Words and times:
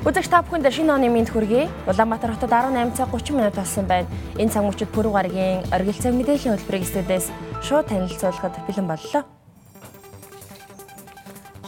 Үзэгч 0.00 0.32
та 0.32 0.40
бүхэнд 0.40 0.64
шинэ 0.64 0.96
оны 0.96 1.12
мэнд 1.12 1.28
хүргэе. 1.28 1.68
Улаанбаатар 1.84 2.32
хотод 2.32 2.48
18 2.48 2.96
цаг 2.96 3.12
30 3.12 3.36
минут 3.36 3.52
болсон 3.52 3.84
байна. 3.84 4.08
Энэ 4.40 4.48
цаг 4.48 4.64
мөчид 4.64 4.88
Пүрэв 4.96 5.12
гарагийн 5.12 5.60
оргил 5.68 6.00
цаг 6.00 6.16
мэдээллийн 6.16 6.56
хөтөлбөрийг 6.56 6.88
студиэс 6.88 7.28
шууд 7.60 7.92
танилцуулахад 7.92 8.64
бэлэн 8.64 8.88
боллоо. 8.88 9.28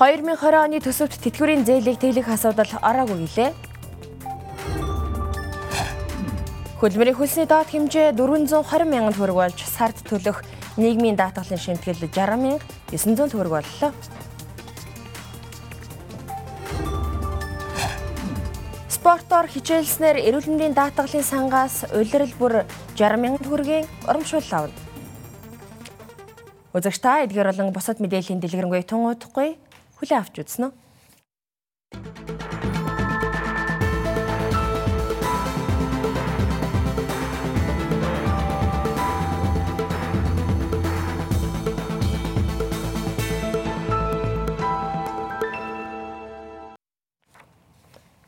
2020 0.01 0.65
оны 0.65 0.81
төсөвт 0.81 1.21
тэтгэврийн 1.21 1.69
зээлийг 1.69 2.01
тэглэх 2.01 2.33
асуудал 2.33 2.73
ороогүй 2.81 3.21
гэлээ. 3.21 3.51
Хөдөлмөрийн 6.81 7.19
хөлсний 7.21 7.45
доод 7.45 7.69
хэмжээ 7.69 8.17
420 8.17 8.89
мянган 8.89 9.13
төгрөг 9.13 9.37
болж 9.37 9.61
сард 9.61 10.01
төлөх 10.09 10.41
нийгмийн 10.81 11.21
даатгалын 11.21 11.61
шимтгэл 11.61 12.01
60 12.09 12.41
мянга 12.41 12.65
900 12.89 13.29
төгрөг 13.29 13.61
боллоо. 13.61 13.93
Спортоор 19.03 19.51
хичээлснээр 19.51 20.31
эрүүл 20.31 20.47
мэндийн 20.47 20.79
даатгалын 20.79 21.27
сангаас 21.27 21.83
улирал 21.91 22.31
бүр 22.39 22.63
60 22.95 23.19
мянган 23.19 23.43
төгрөгийн 23.43 23.91
урамшуул 24.07 24.47
авна. 24.55 24.79
Үзэгч 26.71 27.03
та 27.03 27.27
эдгээр 27.27 27.51
болон 27.51 27.75
бусад 27.75 27.99
мэдээллийн 27.99 28.39
дэлгэрэнгүй 28.39 28.87
тунгуудахгүй 28.87 29.59
хүлээ 29.99 30.19
авч 30.23 30.47
үзнэ 30.47 30.71
үү? 30.71 32.32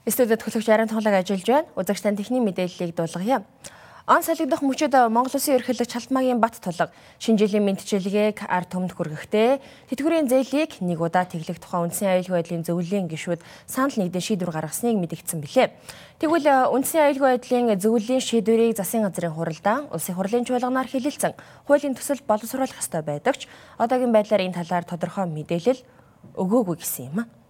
Студид 0.04 0.36
төлөвч 0.36 0.68
Арен 0.68 0.88
тоглог 0.92 1.16
ажиллаж 1.16 1.48
байна. 1.48 1.68
Үзэгч 1.80 2.02
тань 2.04 2.16
техник 2.20 2.44
мэдээллийг 2.44 2.92
дуулгая. 2.92 3.40
Он 4.04 4.20
солигдох 4.20 4.60
мөчөд 4.60 4.92
Монгол 5.08 5.32
Улсын 5.32 5.56
ерөнхийлөгч 5.56 5.96
Чалтмаагийн 5.96 6.36
бат 6.36 6.60
тулга 6.60 6.92
шинэ 7.16 7.40
жилийн 7.40 7.64
мэдчилгээг 7.64 8.44
ард 8.44 8.68
түмэнд 8.68 8.92
хүргэхдээ 8.92 9.64
тэтгэврийн 9.88 10.28
зээлийг 10.28 10.84
нэг 10.84 11.00
удаа 11.00 11.24
тэглэх 11.24 11.56
тухай 11.56 11.88
үндсэн 11.88 12.20
аюулгүй 12.20 12.36
байдлын 12.36 12.68
зөвлөлийн 12.68 13.08
гишүүд 13.08 13.40
санал 13.64 13.96
нэгдэн 13.96 14.20
шийдвэр 14.20 14.52
гаргасныг 14.52 15.00
мэдгдсэн 15.00 15.40
билээ. 15.40 15.72
Тэгвэл 16.20 16.68
үндсэн 16.68 17.00
аюулгүй 17.00 17.28
байдлын 17.40 17.80
зөвлөлийн 17.80 18.20
шийдвэрийг 18.20 18.76
засгийн 18.76 19.08
газрын 19.08 19.32
хуралдаан 19.32 19.88
улсын 19.88 20.20
хурлын 20.20 20.44
чуулганаар 20.44 20.84
хэлэлцэн 20.84 21.32
хуулийн 21.64 21.96
төсөл 21.96 22.20
боловсруулах 22.28 22.76
ёстой 22.76 23.00
байдаг 23.00 23.40
ч 23.40 23.48
одоогийн 23.80 24.12
байдлаар 24.12 24.44
энэ 24.44 24.60
талаар 24.60 24.84
тодорхой 24.84 25.24
мэдээлэл 25.32 25.80
өгөөгүй 26.36 26.76
гэсэн 26.76 27.08
юм 27.08 27.24
а. 27.24 27.43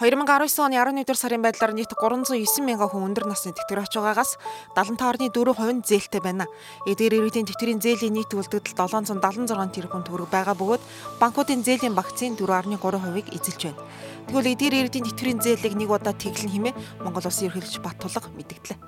2019 0.00 0.64
оны 0.64 0.80
11 0.80 1.04
дугаар 1.04 1.20
сарын 1.20 1.42
байдлаар 1.44 1.76
нийт 1.76 1.92
309 1.92 2.64
мянган 2.64 2.88
хүн 2.88 3.12
өндөр 3.12 3.28
насны 3.28 3.52
тэтгэр 3.52 3.84
авч 3.84 4.00
байгаагаас 4.00 4.40
75.4% 4.72 5.28
нь 5.68 5.84
зээлтэй 5.84 6.20
байна. 6.24 6.48
Эдгээр 6.88 7.20
иргэдийн 7.20 7.44
тэтгэрийн 7.44 7.76
зээлийн 7.84 8.16
нийт 8.16 8.32
үлдэгдэл 8.32 8.72
776 8.72 9.52
тэрбум 9.76 10.00
төгрөг 10.00 10.32
байгаа 10.32 10.56
бөгөөд 10.56 10.82
банкуудын 11.20 11.60
зээлийн 11.60 11.92
багцын 11.92 12.40
4.3%-ыг 12.40 13.26
эзэлж 13.36 13.60
байна. 13.68 13.84
Тэгвэл 14.32 14.52
эдгээр 14.56 14.74
иргэдийн 14.80 15.06
тэтгэрийн 15.12 15.40
зээлийг 15.44 15.74
нэг 15.76 15.90
удаа 15.92 16.16
тэглэн 16.16 16.52
хэмээн 16.56 16.76
Монгол 17.04 17.28
Улсын 17.28 17.52
ерөнхийлөгч 17.52 17.84
Баттулга 17.84 18.32
мэдгдлээ. 18.32 18.80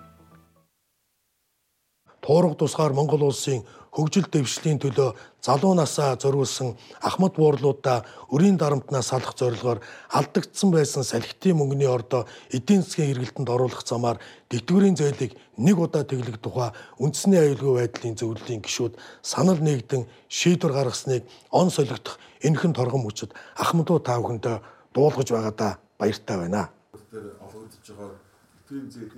Туурга 2.25 2.57
тусгаар 2.57 2.97
Монгол 2.97 3.29
улсын 3.29 3.61
хөгжил 3.95 4.27
дэвшлийн 4.27 4.83
төлөө 4.83 5.15
залуу 5.39 5.75
насаа 5.79 6.19
зориулсан 6.19 6.75
Ахмад 6.99 7.39
буурлуудаа 7.39 8.03
өрийн 8.35 8.59
дарамтнаас 8.59 9.15
салах 9.15 9.39
зорилгоор 9.39 9.79
алдагдсан 10.19 10.71
байсан 10.75 11.07
салхитын 11.07 11.55
мөнгөний 11.59 11.87
ордоо 11.87 12.27
эдийн 12.51 12.83
засгийн 12.83 13.15
эргэлтэнд 13.15 13.49
оруулах 13.55 13.87
замаар 13.87 14.19
тэтгэврийн 14.51 14.99
зээлийг 14.99 15.39
нэг 15.57 15.79
удаа 15.79 16.03
тэглэх 16.03 16.43
тухай 16.43 16.75
үндэсний 16.99 17.39
аюулгүй 17.39 17.75
байдлын 17.79 18.19
зөвлөлийн 18.19 18.67
гишүүд 18.67 18.99
санал 19.23 19.63
нэгдэн 19.63 20.03
шийдвэр 20.27 20.73
гаргасныг 20.75 21.23
он 21.55 21.71
солигдох 21.71 22.19
энхэн 22.43 22.75
торгон 22.75 23.07
мөчөд 23.07 23.31
Ахмадуу 23.55 24.03
таавхандаа 24.03 24.59
дуулгаж 24.95 25.29
байгаадаа 25.31 25.79
баяртай 25.99 26.37
байна. 26.37 26.69
Тэр 27.11 27.39
олгогдож 27.39 27.89
байгаа 27.95 28.24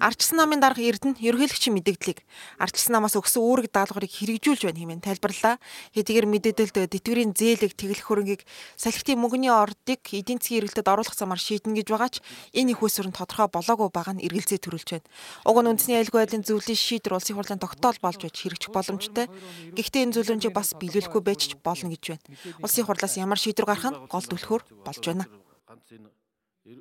Арчсан 0.00 0.36
намын 0.36 0.60
дарга 0.60 0.84
Эрдэнэ 0.84 1.16
ерөнхийлөгчийн 1.20 1.74
мэдээллийг 1.76 2.20
арчсан 2.60 2.92
намаас 2.92 3.16
өгсөн 3.16 3.40
үүрэг 3.40 3.72
даалгаврыг 3.72 4.12
хэрэгжүүлж 4.12 4.68
байна 4.68 4.80
хэмээн 4.84 5.00
тайлбарлаа. 5.00 5.56
Хэдийгээр 5.96 6.26
мэдээлэлд 6.28 6.76
тэтгэврийн 6.92 7.32
зээлэг 7.32 7.72
тэглэх 7.72 8.04
хөрөнгийг 8.04 8.42
салхитын 8.76 9.16
мөнгөний 9.16 9.48
ордыг 9.48 10.02
эдийн 10.12 10.40
засгийн 10.42 10.68
эргэлтэд 10.68 10.88
оруулах 10.92 11.16
замаар 11.16 11.40
шийднэ 11.40 11.72
гэж 11.80 11.88
байгаа 11.88 12.10
ч 12.12 12.16
энэ 12.52 12.76
их 12.76 12.80
усүр 12.84 13.08
нь 13.08 13.16
тодорхой 13.16 13.48
болоогүй 13.48 13.88
байгаа 13.88 14.14
нь 14.20 14.24
эргэлзээ 14.28 14.60
төрүүлж 14.60 14.88
байна. 14.92 15.08
Уг 15.48 15.56
нь 15.64 15.70
үндэсний 15.72 15.96
аюулгүй 15.96 16.20
байдлын 16.20 16.44
зөвлөлийн 16.44 16.76
шийдвэр 16.76 17.16
улсын 17.16 17.36
хурлын 17.40 17.62
тогтоол 17.62 17.98
болж 18.04 18.20
байж 18.20 18.36
хэрэгжих 18.36 18.72
боломжтой. 18.76 19.26
Гэхдээ 19.72 20.04
энэ 20.04 20.14
зөвлөмжийг 20.20 20.52
бас 20.52 20.76
биелүүлэхгүй 20.76 21.22
байж 21.24 21.56
болно 21.64 21.88
гэж 21.96 22.04
байна. 22.12 22.24
Улсын 22.60 22.84
хурлаас 22.84 23.16
ямар 23.16 23.40
шийдвэр 23.40 23.66
гарах 23.66 23.88
нь 23.88 23.98
гол 24.12 24.26
түлхүүр 24.28 24.62
болж 24.84 25.02
байна. 25.04 25.24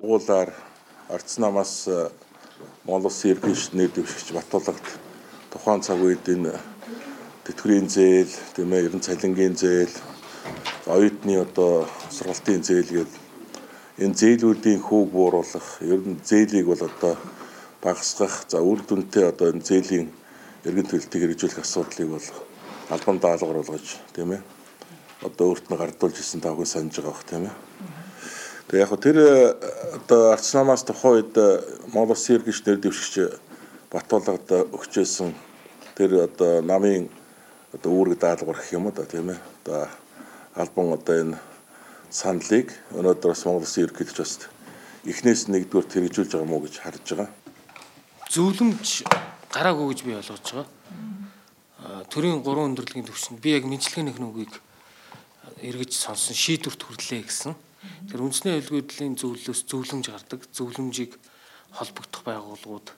Уулаар 0.02 0.50
арчсан 1.08 1.42
намаас 1.46 1.88
Монгол 2.84 3.10
Улсын 3.10 3.30
ерөнхий 3.32 3.54
шийдний 3.54 3.88
дэвшигч 3.88 4.32
Батуулагт 4.32 4.86
тухайн 5.50 5.82
цаг 5.82 6.00
үед 6.00 6.24
энэ 6.28 6.54
тэтгэврийн 7.44 7.88
зээл, 7.88 8.32
тийм 8.54 8.72
ээ, 8.72 8.86
ерөн 8.88 9.02
цалингийн 9.02 9.54
зээл, 9.56 9.94
оюутны 10.86 11.34
одоо 11.42 11.86
сургалтын 12.10 12.62
зээл 12.62 12.90
гээд 12.96 13.12
энэ 14.02 14.18
зээлүүдийн 14.20 14.80
хүүг 14.82 15.08
бууруулах, 15.12 15.68
ер 15.80 16.00
нь 16.00 16.22
зээлийг 16.22 16.66
бол 16.70 16.82
одоо 16.82 17.14
багасгах, 17.82 18.46
за 18.48 18.58
үр 18.62 18.80
дүнтэй 18.82 19.24
одоо 19.30 19.50
энэ 19.52 19.66
зээлийн 19.66 20.08
эргэн 20.66 20.86
төлөлтийг 20.86 21.22
хэрэгжүүлэх 21.22 21.62
асуудлыг 21.62 22.08
бол 22.14 22.26
албан 22.90 23.18
даалгавар 23.18 23.62
болгож 23.62 23.88
тийм 24.14 24.32
ээ 24.36 24.42
одоо 25.26 25.46
өөрт 25.50 25.66
нь 25.70 25.78
гардуулж 25.78 26.16
исэн 26.18 26.40
тавхыг 26.42 26.66
санаж 26.66 26.94
байгаа 26.98 27.12
бох 27.14 27.24
тийм 27.26 27.44
ээ 27.48 27.54
Тэгээ 28.66 28.82
яг 28.82 28.92
тэр 28.98 29.16
э, 29.22 29.54
одоо 29.94 30.34
арчнамаас 30.34 30.82
тухайн 30.82 31.22
үед 31.22 31.38
э, 31.38 31.62
Монгол 31.94 32.18
Улсын 32.18 32.42
ерөнхий 32.42 32.66
нэр 32.66 32.82
дэвшигч 32.82 33.38
Батуулгад 33.94 34.74
өгчээсэн 34.74 35.30
тэр 35.94 36.26
одоо 36.26 36.66
намын 36.66 37.06
одоо 37.70 37.90
үүрэг 37.94 38.18
даалгавар 38.18 38.58
гэх 38.58 38.74
юм 38.74 38.90
да 38.90 39.06
тийм 39.06 39.30
ээ. 39.30 39.38
Одоо 39.62 39.86
албан 40.58 40.98
одоо 40.98 41.14
энэ 41.14 41.38
саналыг 42.10 42.74
өнөөдөр 42.90 43.30
бас 43.30 43.46
Монгол 43.46 43.62
Улсын 43.62 43.86
ерөнхийлөгч 43.86 44.18
бас 44.18 44.50
эхнээс 45.06 45.46
нэгдүгээр 45.46 45.86
хэрэгжүүлж 45.86 46.30
байгаа 46.34 46.50
мó 46.50 46.58
гэж 46.58 46.74
харж 46.82 47.06
байгаа. 47.06 47.30
Зөвлөмж 48.34 49.06
гараагүй 49.54 49.94
гэж 49.94 50.00
би 50.02 50.18
ойлгож 50.18 50.42
байгаа. 50.42 50.66
Төрийн 52.10 52.42
3 52.42 52.66
өндөрлөгийн 52.74 53.06
төвшөнд 53.06 53.38
би 53.38 53.54
яг 53.54 53.62
мэдлэгийн 53.62 54.10
нэг 54.10 54.18
нүгийг 54.18 54.58
эргэж 55.62 55.94
сонсон 55.94 56.34
шийдвэрт 56.34 56.82
хүрлээ 56.82 57.22
гэсэн 57.22 57.54
Тэр 58.10 58.20
үндэсний 58.24 58.56
аюулгүйдлийн 58.56 59.14
зөвлөлөөс 59.20 59.60
зөвлөмж 59.68 60.06
гардаг. 60.10 60.40
Зөвлөмжийг 60.52 61.18
холбогдох 61.76 62.22
байгууллагууд 62.24 62.88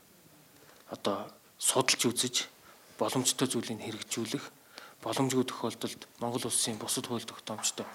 одоо 0.94 1.26
судалж 1.58 2.02
үзэж 2.06 2.36
боломжтой 2.98 3.48
зүйлийг 3.48 3.82
хэрэгжүүлэх 3.82 4.44
боломжгүй 5.02 5.44
тохиолдолд 5.46 6.06
Монгол 6.18 6.46
улсын 6.46 6.78
бусад 6.78 7.06
хууль 7.06 7.26
тогтоомжтой 7.26 7.86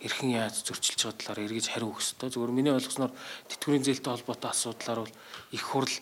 эрхэн 0.00 0.30
яаж 0.36 0.62
зөрчилж 0.66 1.00
байгаа 1.08 1.18
талаар 1.18 1.44
эргэж 1.46 1.66
хариу 1.72 1.90
өгөх 1.90 2.04
ёстой. 2.04 2.30
Зөвхөн 2.30 2.54
миний 2.54 2.74
ойлгосноор 2.74 3.12
тэтгэврийн 3.48 3.86
зээлтэй 3.86 4.12
холбоотой 4.12 4.50
асуудлаар 4.52 5.00
бол 5.02 5.14
их 5.56 5.62
хурл 5.62 5.94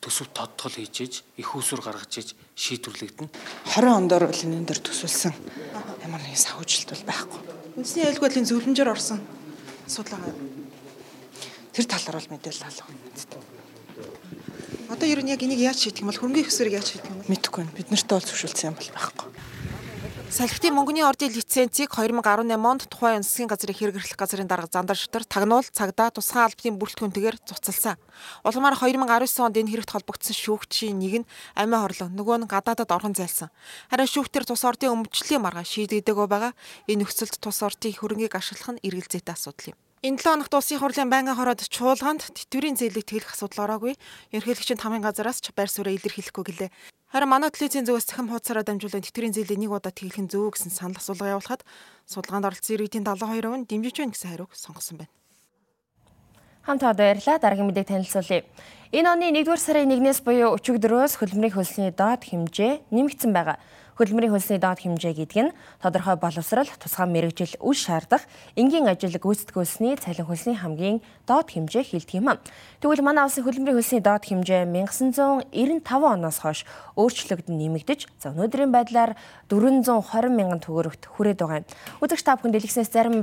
төсөв 0.00 0.28
тодтол 0.36 0.76
хийж 0.76 1.24
их 1.40 1.48
усүр 1.56 1.80
гаргаж 1.80 2.12
иж 2.20 2.28
шийдвэрлэгдэнэ. 2.54 3.32
20 3.74 3.96
ондор 3.96 4.28
бол 4.28 4.44
энэ 4.44 4.68
дээр 4.68 4.80
төсөлсөн 4.84 5.34
ямар 6.04 6.20
нэгэн 6.20 6.44
санхүүжилт 6.44 6.88
бол 6.92 7.08
байхгүй. 7.08 7.40
Үндэсний 7.80 8.04
аюулгүй 8.04 8.28
зөвлөмжөөр 8.44 8.92
орсон 8.92 9.20
асуудал 9.90 10.22
байгаа. 10.22 10.34
Тэр 11.74 11.86
талаар 11.90 12.16
бол 12.22 12.30
мэдээлэл 12.30 12.66
алга. 12.70 12.86
Одоо 14.90 15.06
ер 15.10 15.22
нь 15.22 15.30
яг 15.34 15.42
энийг 15.42 15.58
яаж 15.58 15.82
шийдэх 15.82 16.06
юм 16.06 16.10
бол 16.14 16.18
хөрөнгөний 16.18 16.46
хөсвөрийг 16.46 16.78
яаж 16.78 16.94
шийдэх 16.94 17.10
юм 17.10 17.18
бол 17.18 17.30
мэдэхгүй 17.34 17.62
байна. 17.62 17.74
Бид 17.74 17.90
нартай 17.90 18.14
бол 18.14 18.28
зөвшөөрсөн 18.30 18.70
юм 18.70 18.78
бол 18.78 18.90
байхгүй. 18.94 19.28
Салхитын 20.30 20.78
мөнгөний 20.78 21.02
ордын 21.02 21.34
лицензийг 21.34 21.90
2018 21.90 22.54
онд 22.54 22.86
тухайн 22.86 23.18
үндэсгийн 23.18 23.50
газрын 23.50 23.74
хэрэгэрлэх 23.74 24.14
газрын 24.14 24.46
дарга 24.46 24.70
Зандар 24.70 24.94
шүтэр 24.94 25.26
тагнуул 25.26 25.66
цагдаа 25.66 26.14
тусгай 26.14 26.46
албатын 26.46 26.78
бүрэлдэхүүнтэйгээр 26.78 27.42
цуцалсан. 27.50 27.98
Улмаар 28.46 28.78
2019 28.78 29.42
онд 29.42 29.58
энэ 29.58 29.70
хэрэгт 29.74 29.90
холбогдсон 29.90 30.38
шүүгчийн 30.38 31.02
нэг 31.02 31.26
нь 31.26 31.30
амиа 31.58 31.82
хорлоо, 31.82 32.14
нөгөө 32.14 32.46
нь 32.46 32.50
гадаадад 32.50 32.94
орхон 32.94 33.18
зайлсан. 33.18 33.50
Харин 33.90 34.06
шүүгтэр 34.06 34.46
тус 34.46 34.62
ордын 34.62 34.94
өмчлөлийн 35.02 35.42
маргаа 35.42 35.66
шийдэгдэгөө 35.66 36.26
байгаа. 36.30 36.54
Энэ 36.86 37.02
нөхцөлд 37.02 37.42
тус 37.42 37.58
ордын 37.66 37.90
хөрөнгийг 37.98 38.38
ашиглах 38.38 38.78
нь 38.78 38.82
эргэлзээтэй 38.86 39.34
асуудал 39.34 39.74
юм. 39.74 39.78
Энэ 40.00 40.16
7 40.16 40.32
хоногт 40.32 40.54
улсын 40.56 40.80
хурлын 40.80 41.12
байнгын 41.12 41.36
хороод 41.36 41.60
чуулганд 41.68 42.32
тэтгэврийн 42.32 42.72
зээлийг 42.72 43.04
тэглэх 43.04 43.36
асуудал 43.36 43.68
ороогүй. 43.68 44.00
Ерөнхийлөгчийн 44.32 44.80
тамийн 44.80 45.04
газараас 45.04 45.44
ч 45.44 45.52
байр 45.52 45.68
суурь 45.68 45.92
илэрхийлэхгүй 45.92 46.44
гэлээ. 46.48 46.70
Харин 47.12 47.28
манай 47.28 47.52
телевизийн 47.52 47.84
зүгээс 47.84 48.08
цахим 48.08 48.32
хуудасаараа 48.32 48.64
дамжуулан 48.64 49.04
тэтгэврийн 49.04 49.36
зээлийг 49.36 49.60
нэг 49.60 49.76
удаа 49.76 49.92
тэглэх 49.92 50.24
нь 50.24 50.32
зөв 50.32 50.56
гэсэн 50.56 50.72
санал 50.72 50.96
асуулга 50.96 51.36
явуулахад 51.36 51.68
судалгаанд 52.08 52.48
оролцсон 52.48 52.80
иргэдийн 52.80 53.04
72% 53.04 53.60
нь 53.60 53.68
дэмжиж 53.68 53.96
байна 54.00 54.14
гэсэн 54.16 54.30
хариуг 54.32 54.56
сонгосон 54.56 54.96
байна. 55.04 55.12
Хамтаа 56.64 56.96
баярлалаа. 56.96 57.36
Дараагийн 57.36 57.68
мэдээг 57.68 57.92
танилцуулъя. 57.92 58.48
Энэ 58.96 59.04
оны 59.04 59.28
1-р 59.36 59.60
сарын 59.60 59.92
1-ээс 60.00 60.24
буюу 60.24 60.56
өчигдрөөс 60.56 61.20
хөдөлмөрийн 61.20 61.56
хөлсний 61.60 61.92
доод 61.92 62.24
хэмжээ 62.24 62.88
нэмэгдсэн 62.88 63.36
байгаа. 63.36 63.60
Хөдөлмөрийн 64.00 64.32
хөлсний 64.32 64.56
доод 64.56 64.80
хэмжээ 64.80 65.12
гэдэг 65.12 65.40
нь 65.44 65.52
тодорхой 65.84 66.16
боловсрал, 66.16 66.64
тусгай 66.80 67.04
мэрэгжил 67.04 67.60
үл 67.60 67.76
шаардах 67.76 68.24
энгийн 68.56 68.88
ажил 68.88 69.12
гүйцэтгүүлсний 69.12 70.00
цалин 70.00 70.24
хөлсний 70.24 70.56
хамгийн 70.56 71.04
доод 71.28 71.52
хэмжээ 71.52 71.84
хэлдэг 71.84 72.16
юм. 72.16 72.40
Тэгвэл 72.80 73.04
манай 73.04 73.28
улсын 73.28 73.44
хөдөлмөрийн 73.44 73.76
хөлсний 73.76 74.00
доод 74.00 74.24
хэмжээ 74.24 74.64
1995 74.72 75.84
оноос 75.84 76.40
хойш 76.40 76.64
өөрчлөгдөн 76.96 77.60
нэмэгдэж, 77.60 78.08
за 78.16 78.32
өнөөдрийн 78.32 78.72
байдлаар 78.72 79.20
420 79.52 80.32
мянган 80.32 80.64
төгрөгт 80.64 81.04
хүрээд 81.04 81.44
байгаа 81.44 81.60
юм. 81.60 81.68
Үзэгч 82.00 82.24
та 82.24 82.40
бүхэн 82.40 82.56
дэлгэснээс 82.56 82.88
зарим 82.88 83.20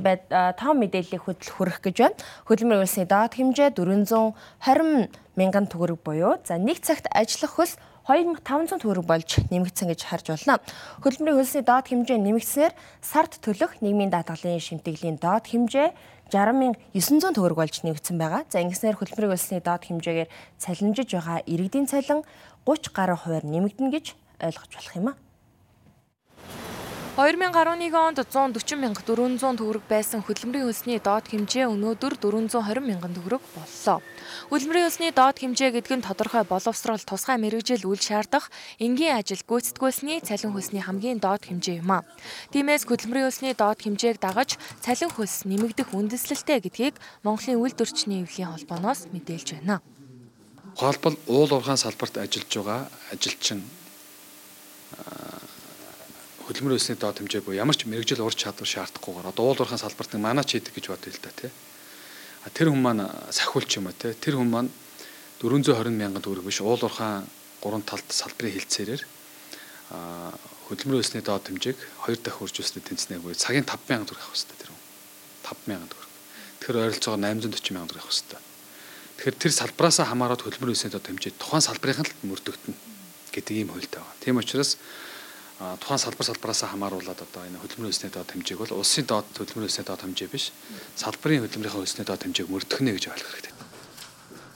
том 0.62 0.78
мэдээллийг 0.78 1.26
хөтлөх 1.26 1.58
хүрэх 1.58 1.82
гэж 1.90 1.96
байна. 2.06 2.22
Хөдөлмөрийн 2.46 2.86
хөлсний 2.86 3.10
доод 3.10 3.34
хэмжээ 3.34 3.74
420 3.74 5.10
мянган 5.38 5.66
төгрөг 5.70 6.02
буюу 6.06 6.38
за 6.46 6.62
нэг 6.62 6.82
цагт 6.86 7.10
ажиллах 7.14 7.58
хөлс 7.58 7.78
2500 8.08 8.80
төгрөг 8.80 9.04
болж 9.04 9.44
нэмэгдсэн 9.52 9.92
гэж 9.92 10.02
харж 10.08 10.26
байна. 10.32 10.64
Хөдөлмөрийн 11.04 11.44
хөлсний 11.44 11.64
доод 11.68 11.92
хэмжээ 11.92 12.16
нэмэгдсээр 12.24 12.74
сард 13.04 13.36
төлөх 13.44 13.84
нийгмийн 13.84 14.16
даатгалын 14.16 14.64
шимтгэлийн 14.64 15.20
доод 15.20 15.44
хэмжээ 15.52 15.92
60900 16.32 17.36
төгрөг 17.36 17.60
болж 17.60 17.76
нэмэгдсэн 17.84 18.16
байгаа. 18.16 18.48
За 18.48 18.64
ингэснээр 18.64 18.96
хөдөлмөрийн 18.96 19.32
хөлсний 19.36 19.60
доод 19.60 19.84
хэмжээгээр 19.92 20.32
цалинжиж 20.56 21.10
байгаа 21.20 21.44
иргэдийн 21.44 21.88
цалин 21.92 22.24
30 22.64 22.96
гаруй 22.96 23.18
хувиар 23.20 23.44
нэмэгдэнэ 23.44 23.92
гэж 23.92 24.06
ойлгож 24.40 24.72
болох 24.72 24.96
юм 24.96 25.08
а. 25.12 25.14
2011 27.18 27.98
онд 27.98 28.20
140 28.22 28.78
мянга 28.78 29.02
400 29.02 29.58
төгрөг 29.58 29.90
байсан 29.90 30.22
хөдөлмөрийн 30.22 30.70
хөлсний 30.70 31.02
доод 31.02 31.26
хэмжээ 31.26 31.66
өнөөдөр 31.66 32.14
420 32.22 32.78
мянган 32.86 33.18
төгрөг 33.18 33.42
боллоо. 33.58 34.06
Хөдөлмөрийн 34.54 34.86
хөлсний 34.86 35.10
доод 35.10 35.42
хэмжээ 35.42 35.82
гэдэг 35.82 35.94
нь 35.98 36.06
тодорхой 36.06 36.46
боловсрол, 36.46 37.02
тусгай 37.02 37.42
мэрэгжил 37.42 37.90
үйл 37.90 37.98
шаардах 37.98 38.54
энгийн 38.78 39.18
ажил 39.18 39.42
гүйцэтгүүлсний 39.50 40.22
цалин 40.22 40.54
хөлсний 40.54 40.86
хамгийн 40.86 41.18
доод 41.18 41.50
хэмжээ 41.50 41.82
юм 41.82 41.90
а. 41.90 42.06
Тиймээс 42.54 42.86
хөдөлмөрийн 42.86 43.34
хөлсний 43.34 43.58
доод 43.58 43.82
хэмжээг 43.82 44.22
дагаж 44.22 44.62
цалин 44.86 45.10
хөлс 45.10 45.50
нэмэгдэх 45.50 45.98
үндэслэлтэй 45.98 46.62
гэдгийг 46.70 47.02
Монголын 47.26 47.58
үйлдвэрчний 47.58 48.30
эвлийн 48.30 48.54
холбооноос 48.54 49.10
мэдээлж 49.10 49.58
байна. 49.58 49.82
Ухаалбал 50.78 51.18
уул 51.26 51.50
уурхайн 51.50 51.82
салбарт 51.82 52.22
ажиллаж 52.22 52.54
байгаа 52.54 52.82
ажилчин 53.10 53.66
хөдөлмөр 56.48 56.80
өсний 56.80 56.96
доод 56.96 57.20
хэмжээ 57.20 57.44
буюу 57.44 57.60
ямар 57.60 57.76
ч 57.76 57.84
мэрэгжил 57.84 58.24
ур 58.24 58.32
чадвар 58.32 58.64
шаардахгүйгээр 58.64 59.36
одоо 59.36 59.52
уул 59.52 59.60
уурхайн 59.60 59.84
салбарт 59.84 60.16
манаач 60.16 60.56
хийдэг 60.56 60.80
гэж 60.80 60.88
бодъё 60.88 61.12
л 61.12 61.20
да 61.20 61.32
тий. 61.36 61.52
Тэр 62.56 62.72
хүн 62.72 62.80
маань 62.80 63.04
сахиулч 63.36 63.76
юм 63.76 63.92
а 63.92 63.94
тий. 63.94 64.16
Тэр 64.16 64.40
хүн 64.40 64.48
маань 64.48 64.72
420 65.44 65.92
мянган 65.92 66.24
төгрөг 66.24 66.48
биш 66.48 66.64
уул 66.64 66.80
уурхайн 66.80 67.28
гурван 67.60 67.84
талд 67.84 68.08
салбарын 68.08 68.56
хилцээрээр 68.56 69.04
хөдөлмөр 70.72 71.04
өсний 71.04 71.20
доод 71.20 71.52
хэмжээг 71.52 71.78
хоёр 72.08 72.20
дахь 72.24 72.40
хуржүүлснээр 72.40 72.88
тэнцэнэ 72.96 73.20
буюу 73.20 73.36
цагийн 73.36 73.68
5 73.68 73.92
мянган 73.92 74.08
төгрөг 74.08 74.24
авах 74.24 74.40
хэрэгтэй 74.40 74.56
тэр 74.56 74.72
хүн. 74.72 74.84
5 75.52 75.68
мянган 75.68 75.92
төгрөг. 75.92 76.12
Тэгэхээр 76.64 76.80
ойролцоогоор 76.80 77.22
840 77.28 77.76
мянган 77.76 77.92
төгрөг 77.92 78.08
авах 78.08 78.16
хэрэгтэй. 78.16 78.40
Тэгэхээр 79.20 79.36
тэр 79.36 79.52
салбараас 79.52 80.00
хамаарат 80.00 80.42
хөдөлмөр 80.48 80.72
өсний 80.72 80.92
доод 80.96 81.08
хэмжээ 81.08 81.36
тухайн 81.40 81.64
салбарын 81.64 82.08
л 82.08 82.16
мөрдөгдөн 82.28 82.76
гэдэг 83.36 83.56
ийм 83.56 83.72
хуультай 83.72 84.00
байна. 84.00 84.20
Тийм 84.24 84.40
учраас 84.40 84.76
тухайн 85.58 86.02
салбар 86.02 86.26
салбараас 86.26 86.62
хамааруулаад 86.70 87.22
одоо 87.26 87.42
энэ 87.50 87.58
хөдөлмөрийн 87.58 87.94
өсний 87.94 88.12
доод 88.14 88.30
хэмжээг 88.30 88.60
бол 88.62 88.78
улсын 88.78 89.06
доод 89.10 89.26
хөдөлмөрийн 89.34 89.72
өсний 89.74 89.88
доод 89.90 90.02
хэмжээ 90.06 90.30
биш 90.30 90.54
салбарын 90.94 91.42
хөдөлмөрийн 91.50 91.82
өсний 91.82 92.06
доод 92.06 92.22
хэмжээг 92.22 92.48
мөрдөхнэ 92.54 92.94
гэж 92.94 93.06
ойлгох 93.10 93.34
хэрэгтэй. 93.34 93.58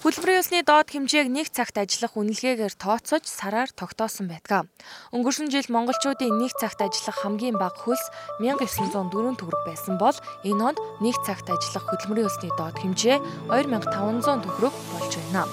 Хөдөлмөрийн 0.02 0.42
ёсны 0.42 0.66
доод 0.66 0.90
хэмжээг 0.90 1.30
нэг 1.30 1.54
цагт 1.54 1.78
ажиллах 1.78 2.18
үнэлгээгээр 2.18 2.74
тооцоож 2.74 3.22
сараар 3.30 3.70
тогтоосон 3.70 4.34
байдаг. 4.34 4.66
Өнгөрсөн 5.14 5.54
жил 5.54 5.70
монголчуудын 5.70 6.42
нэг 6.42 6.58
цагт 6.58 6.82
ажиллах 6.82 7.22
хамгийн 7.22 7.58
бага 7.62 7.78
хөлс 7.78 8.10
1904 8.42 9.38
төгрөг 9.38 9.62
байсан 9.62 10.02
бол 10.02 10.18
энэ 10.42 10.74
онд 10.74 10.82
нэг 11.06 11.22
цагт 11.22 11.54
ажиллах 11.54 11.86
хөдөлмөрийн 11.86 12.30
ёсны 12.34 12.50
доод 12.58 12.82
хэмжээ 12.82 13.18
2500 13.54 14.42
төгрөг 14.42 14.74
болж 14.74 15.14
байна. 15.22 15.46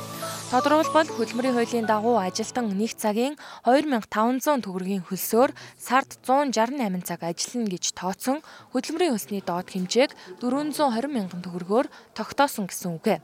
Тодорхойлбол 0.49 1.12
хөдөлмөрийн 1.12 1.61
хуулийн 1.61 1.85
дагуу 1.85 2.17
ажилтан 2.17 2.73
нэг 2.73 2.97
цагийн 2.97 3.37
2500 3.69 4.65
төгрөгийн 4.65 5.05
хөлсөөр 5.05 5.53
сард 5.77 6.17
168 6.25 7.05
цаг 7.05 7.21
ажиллана 7.21 7.69
гэж 7.69 7.85
тооцсон 7.93 8.41
хөдөлмөрийн 8.73 9.12
хөлсний 9.12 9.45
доод 9.45 9.69
хэмжээг 9.69 10.17
420 10.41 11.12
мянган 11.12 11.45
төгрөгөөр 11.45 11.93
тогтоосон 12.17 12.65
гэсэн 12.65 12.97
үг. 12.97 13.21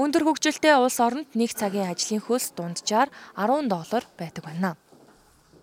Өндөр 0.00 0.24
хөгжилтэй 0.24 0.72
улс 0.80 0.96
оронд 0.96 1.28
нэг 1.36 1.52
цагийн 1.52 1.92
ажлын 1.92 2.24
хөлс 2.24 2.56
дунджаар 2.56 3.12
10 3.36 3.68
доллар 3.68 4.08
байдаг 4.16 4.40
байна. 4.48 4.72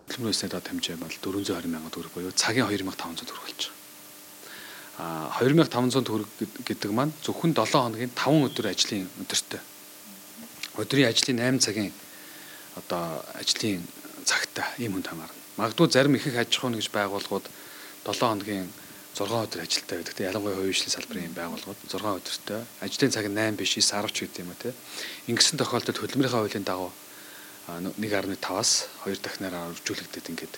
Хөдөлмөрийн 0.06 0.30
хөлсний 0.30 0.50
доод 0.54 0.70
хэмжээ 0.70 0.94
бол 0.94 1.10
420 1.10 1.66
мянган 1.66 1.90
төгрөг 1.90 2.14
буюу 2.14 2.30
цагийн 2.38 2.70
2500 2.70 3.26
төгрөг 3.26 3.50
болж 3.50 3.66
байгаа. 3.66 5.26
А 5.26 5.42
2500 5.42 6.06
төгрөг 6.06 6.30
гэдэг 6.62 6.90
маань 6.94 7.10
зөвхөн 7.18 7.50
7 7.50 7.66
хоногийн 7.66 8.14
5 8.14 8.46
өдөр 8.46 8.70
ажлын 8.70 9.10
өдөртэй 9.26 9.69
өдрийн 10.82 11.10
ажлын 11.10 11.38
8 11.38 11.64
цагийн 11.64 11.92
одоо 12.76 13.24
ажлын 13.36 13.82
цагтаа 14.24 14.66
ийм 14.78 14.96
хүн 14.96 15.04
хамаарна. 15.04 15.36
Магадгүй 15.56 15.88
зарим 15.90 16.14
их 16.14 16.26
их 16.26 16.36
аж 16.36 16.56
ахуйн 16.56 16.78
гэж 16.78 16.88
байгууллагууд 16.90 17.46
7 18.04 18.20
хоногийн 18.20 18.68
6 19.14 19.26
өдөр 19.26 19.60
ажилтаа 19.66 19.96
байдаг. 19.98 20.14
Тэ 20.14 20.28
ялангуяа 20.30 20.56
хувийн 20.56 20.72
хөгжлийн 20.72 20.94
салбарын 20.94 21.34
байгууллагууд 21.34 21.80
6 21.84 21.98
өдөртөө 21.98 22.60
ажлын 22.84 23.12
цаг 23.12 23.26
нь 23.28 23.36
8 23.36 23.58
биш 23.58 23.74
9 23.76 24.06
10 24.06 24.14
ч 24.14 24.18
гэдэг 24.24 24.42
юм 24.44 24.50
уу 24.54 24.60
те. 24.62 24.70
Ингэсэн 25.28 25.58
тохиолдолд 25.58 25.98
хөдөлмөрийнхөө 25.98 26.40
хуулийн 26.46 26.64
дагуу 26.64 26.92
1.5-аас 27.68 28.70
2 29.04 29.20
дахинаар 29.20 29.74
өргөжүүлэгдээд 29.74 30.30
ингээд 30.30 30.54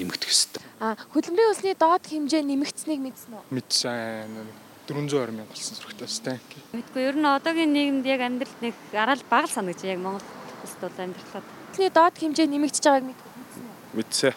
нэмэгдэх 0.00 0.30
ёстой. 0.32 0.62
А 0.80 0.96
хөдөлмөрийн 1.12 1.52
усны 1.52 1.76
доод 1.76 2.04
хэмжээ 2.08 2.42
нэмэгдсэнийг 2.42 3.00
мэдсэн 3.04 3.32
үү? 3.36 3.42
Мэдсэн. 3.52 4.71
420 4.88 5.30
мянга 5.36 5.52
болсон 5.54 5.76
зурагтай 5.78 6.06
өстэй. 6.10 6.38
Мэдгүй 6.74 7.02
ер 7.06 7.16
нь 7.16 7.28
одоогийн 7.28 7.70
нийгэмд 7.70 8.06
яг 8.06 8.20
амьдралд 8.26 8.58
нэг 8.58 8.74
гараал 8.90 9.22
бага 9.30 9.46
л 9.46 9.54
санагдаж 9.54 9.86
яг 9.86 10.00
Монгол 10.02 10.26
улсад 10.66 10.82
бол 10.82 11.04
амьдрахад. 11.06 11.46
Тэний 11.72 11.90
доод 11.94 12.14
хэмжээ 12.18 12.46
нэмэгдэж 12.50 12.82
байгааг 12.82 13.06
мэдсэн 13.06 13.62
үү? 13.62 13.74
Мэдсэн. 13.94 14.34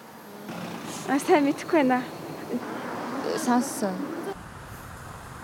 Аа 1.10 1.20
сайн 1.20 1.44
мэдэхгүй 1.50 1.82
байна. 1.82 2.06
Сонссон. 3.42 3.96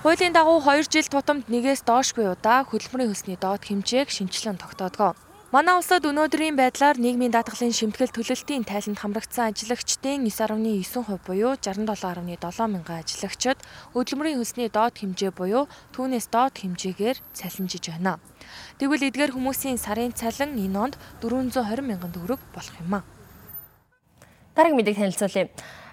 Хуулийн 0.06 0.34
дагуу 0.34 0.62
2 0.62 0.86
жил 0.90 1.10
тутамд 1.10 1.46
нэгээс 1.50 1.82
доошгүй 1.86 2.26
удаа 2.30 2.66
хөдөлмөрийн 2.66 3.10
хөлсний 3.14 3.38
доод 3.38 3.62
хэмжээг 3.66 4.10
шинчлэн 4.10 4.58
тогтоодгоо. 4.58 5.14
Манай 5.52 5.76
улсад 5.76 6.08
өнөөдрийн 6.08 6.56
байдлаар 6.56 6.96
нийгмийн 6.96 7.36
даатгалын 7.36 7.76
шимтгэл 7.76 8.16
төлөлтийн 8.16 8.64
тайланд 8.64 9.04
хамрагдсан 9.04 9.52
ажиллагчдын 9.52 10.24
9.9% 10.24 11.28
буюу 11.28 11.60
67.7 11.60 12.72
мянган 12.72 13.04
ажиллагчид 13.04 13.60
хөдөлмөрийн 13.92 14.40
хөлсний 14.40 14.72
доод 14.72 14.96
хэмжээ 14.96 15.36
буюу 15.36 15.68
түүнээс 15.92 16.32
доод 16.32 16.56
хэмжээгээр 16.56 17.18
цалинжиж 17.36 17.84
байна. 17.92 18.24
Тэгвэл 18.80 19.12
эдгээр 19.12 19.36
хүмүүсийн 19.36 19.76
сарын 19.76 20.16
цалин 20.16 20.56
энэ 20.56 20.80
онд 20.80 20.96
420 21.20 21.84
мянган 21.84 22.16
төгрөг 22.16 22.40
болох 22.56 22.76
юм 22.80 22.96
а. 22.96 23.04
Дараагийн 24.56 24.80
мэдээг 24.80 25.04
танилцуулъя. 25.04 25.52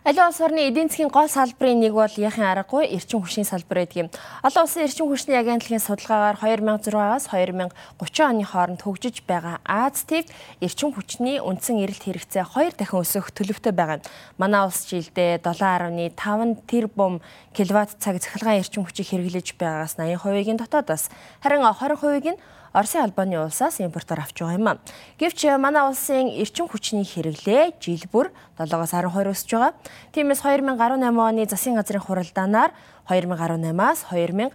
Аливаа 0.08 0.28
улс 0.32 0.40
орны 0.40 0.64
эдийн 0.64 0.88
засгийн 0.88 1.12
гол 1.12 1.28
салбарын 1.28 1.84
нэг 1.84 1.92
бол 1.92 2.08
яхин 2.08 2.48
аргагүй 2.48 2.88
эрчим 2.96 3.20
хүчний 3.20 3.44
салбар 3.44 3.84
байдаг 3.84 4.08
юм. 4.08 4.08
Олон 4.40 4.64
улсын 4.64 4.88
эрчим 4.88 5.04
хүчний 5.04 5.36
агентлагийн 5.36 5.84
судалгаагаар 5.84 6.40
2006-аас 6.40 7.28
2030 7.28 8.24
оны 8.24 8.44
хооронд 8.48 8.80
хөгжиж 8.80 9.20
байгаа 9.28 9.60
Аз 9.68 10.08
ТВ 10.08 10.24
эрчим 10.64 10.96
хүчний 10.96 11.44
үндсэн 11.44 11.84
эрэлт 11.84 12.08
хэрэгцээ 12.08 12.40
2 12.40 12.80
дахин 12.80 13.04
өсөх 13.04 13.28
төлөвтэй 13.36 13.76
байгаа. 13.76 14.00
Манай 14.40 14.64
улс 14.64 14.88
жилдээ 14.88 15.44
7.5 15.44 16.16
тэрбум 16.64 17.20
киловатт 17.52 18.00
цаг 18.00 18.16
цахилгаан 18.16 18.64
эрчим 18.64 18.88
хүчийг 18.88 19.12
хэрэглэж 19.12 19.60
байгаагаас 19.60 20.00
80%-ийн 20.00 20.56
дотоодоос 20.56 21.12
харин 21.44 21.68
20%-ийг 21.68 22.32
нь 22.32 22.40
Оросын 22.78 23.02
албаны 23.02 23.40
улсаас 23.42 23.80
импортоор 23.82 24.22
авч 24.22 24.38
байгаа 24.38 24.54
юм. 24.54 24.78
Гэвч 25.18 25.58
манай 25.58 25.82
улсын 25.82 26.30
эрчим 26.30 26.70
хүчний 26.70 27.02
хэрэглээ 27.02 27.74
жил 27.82 28.06
бүр 28.06 28.30
7-оос 28.54 28.94
12 28.94 29.34
өсөж 29.34 29.50
байгаа. 29.50 29.74
Тиймээс 30.14 30.46
2018 30.46 31.10
оны 31.10 31.42
засгийн 31.50 31.74
газрын 31.74 32.06
хуралдаанаар 32.06 32.70
2018-аас 33.10 34.06
2023 34.14 34.54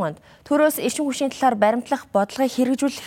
онд 0.00 0.16
төрөөс 0.48 0.80
эрчим 0.80 1.04
хүчний 1.04 1.28
талаар 1.28 1.60
баримтлах 1.60 2.08
бодлогыг 2.08 2.56
хэрэгжүүлэх 2.56 3.04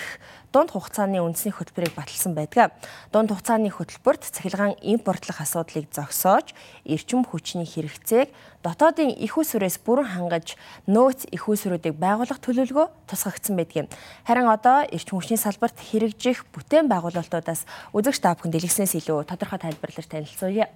дунд 0.50 0.74
хугацааны 0.74 1.22
үндэсний 1.22 1.54
хөтөлбөрийг 1.54 1.94
баталсан 1.94 2.34
байдаг. 2.34 2.74
Дунд 3.14 3.30
хугацааны 3.30 3.70
хөтөлбөрт 3.70 4.26
цахилгаан 4.26 4.76
импортлох 4.82 5.42
асуудлыг 5.46 5.94
зогсоож, 5.94 6.58
эрчим 6.86 7.22
хүчний 7.22 7.70
хэрэгцээг 7.70 8.34
дотоодын 8.66 9.14
их 9.14 9.38
усүрээс 9.38 9.78
бүрэн 9.86 10.10
хангаж 10.18 10.58
нөөц 10.90 11.30
их 11.30 11.46
усүрүүдийг 11.46 11.96
байгуулах 11.96 12.42
төлөвлөгөө 12.42 12.88
тусгагдсан 13.08 13.56
байдаг. 13.56 13.94
Харин 14.26 14.50
одоо 14.50 14.90
эрчим 14.90 15.22
хүчний 15.22 15.38
салбарт 15.38 15.78
хэрэгжих 15.78 16.50
бүтээн 16.50 16.90
байгуулалтуудаас 16.90 17.70
үзэгч 17.94 18.20
та 18.20 18.34
бүхэн 18.34 18.52
дэлгэснээс 18.52 18.98
илүү 19.00 19.30
тодорхой 19.30 19.62
тайлбарлаж 19.62 20.08
танилцуулъя. 20.10 20.68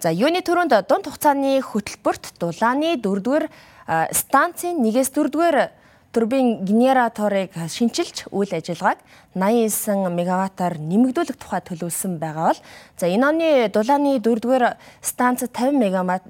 За 0.00 0.12
юуны 0.12 0.44
төрөнд 0.44 0.72
дунд 0.88 1.04
хугацааны 1.10 1.60
хөтөлбөрт 1.60 2.38
дулааны 2.40 2.96
4-р 3.02 3.48
станцын 4.12 4.80
1-ээс 4.80 5.10
4-р 5.12 5.83
турбин 6.14 6.64
генераторыг 6.64 7.50
шинчилж 7.58 8.30
үйл 8.30 8.54
ажиллагааг 8.54 9.02
89 9.34 10.14
мегаваттаар 10.14 10.78
нэмэгдүүлэх 10.78 11.34
тухай 11.34 11.58
төлөвлөсөн 11.58 12.22
байгаа 12.22 12.54
бол 12.54 12.60
за 12.94 13.10
энэ 13.10 13.26
оны 13.26 13.48
дулааны 13.74 14.22
4-р 14.22 14.78
станц 15.02 15.42
50 15.42 15.74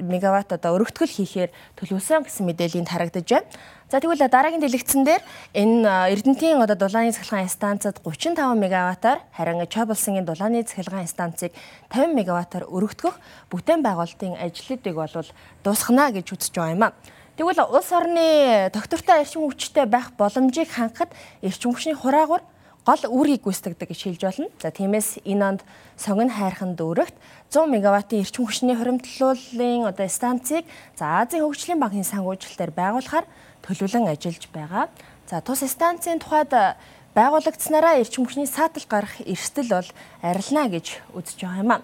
мегаватт 0.01 0.57
одоо 0.57 0.81
өргөтгөл 0.81 1.13
хийхээр 1.13 1.53
төлөвлөсөн 1.77 2.25
гэсэн 2.25 2.49
мэдээллийн 2.49 2.89
тарагдаж 2.89 3.29
байна. 3.29 3.53
За 3.93 4.01
тэгвэл 4.01 4.25
дараагийн 4.25 4.65
дэлгэцэн 4.65 5.05
дээр 5.05 5.23
энэ 5.53 6.17
Эрдэнтийн 6.17 6.65
одоо 6.65 6.81
дулааны 6.81 7.13
цахилгаан 7.13 7.53
станцад 7.53 8.01
35 8.01 8.41
мегаваттаар 8.57 9.21
харин 9.37 9.61
Чаблсангийн 9.69 10.25
дулааны 10.25 10.65
цахилгаан 10.65 11.05
станцыг 11.05 11.53
50 11.93 12.17
мегаваттаар 12.17 12.65
өргөтгөх 12.73 13.21
бүтээн 13.53 13.85
байгуулалтын 13.85 14.41
ажлуудыг 14.41 14.97
бол 14.97 15.29
дуусгана 15.61 16.09
гэж 16.17 16.33
үзэж 16.33 16.57
байгаа 16.57 16.73
юм 16.73 16.85
а. 16.89 16.97
Тэгвэл 17.35 17.67
улс 17.67 17.91
орны 17.91 18.71
доктортой 18.71 19.27
эрчим 19.27 19.43
хүчтэй 19.51 19.91
байх 19.91 20.15
боломжийг 20.15 20.71
хангахад 20.71 21.11
эрчим 21.43 21.75
хүчний 21.75 21.99
хураагур 21.99 22.47
гол 22.87 23.03
үүргийг 23.11 23.43
гүйцэтгэдэг 23.43 23.91
гэж 23.91 24.01
хэлж 24.07 24.23
болно. 24.23 24.47
За 24.63 24.71
тиймээс 24.71 25.19
энэ 25.27 25.43
онд 25.43 25.61
сонгон 25.99 26.31
хайрхан 26.31 26.79
дүүрэгт 26.79 27.17
100 27.51 27.67
мегаваттын 27.75 28.23
эрчим 28.23 28.47
хүчний 28.47 28.79
хоримтлууллын 28.79 29.83
одоо 29.83 30.07
станцыг 30.07 30.63
за 30.95 31.27
Азийн 31.27 31.43
хөгжлийн 31.43 31.83
банкны 31.83 32.07
санхүүжилтээр 32.07 32.71
байгуулахаар 32.71 33.27
төлөвлөн 33.67 34.15
ажиллаж 34.15 34.47
байгаа. 34.55 34.87
За 35.27 35.43
тус 35.43 35.67
станцын 35.67 36.23
тухайд 36.23 36.55
байгуулагдсанараа 37.19 37.99
эрчим 37.99 38.31
хүчний 38.31 38.47
саатал 38.47 38.87
гарах 38.87 39.19
эрсдэл 39.27 39.75
бол 39.75 39.91
арилна 40.23 40.71
гэж 40.71 41.03
үзэж 41.19 41.43
байгаа 41.43 41.63
юм 41.67 41.73
аа. 41.75 41.83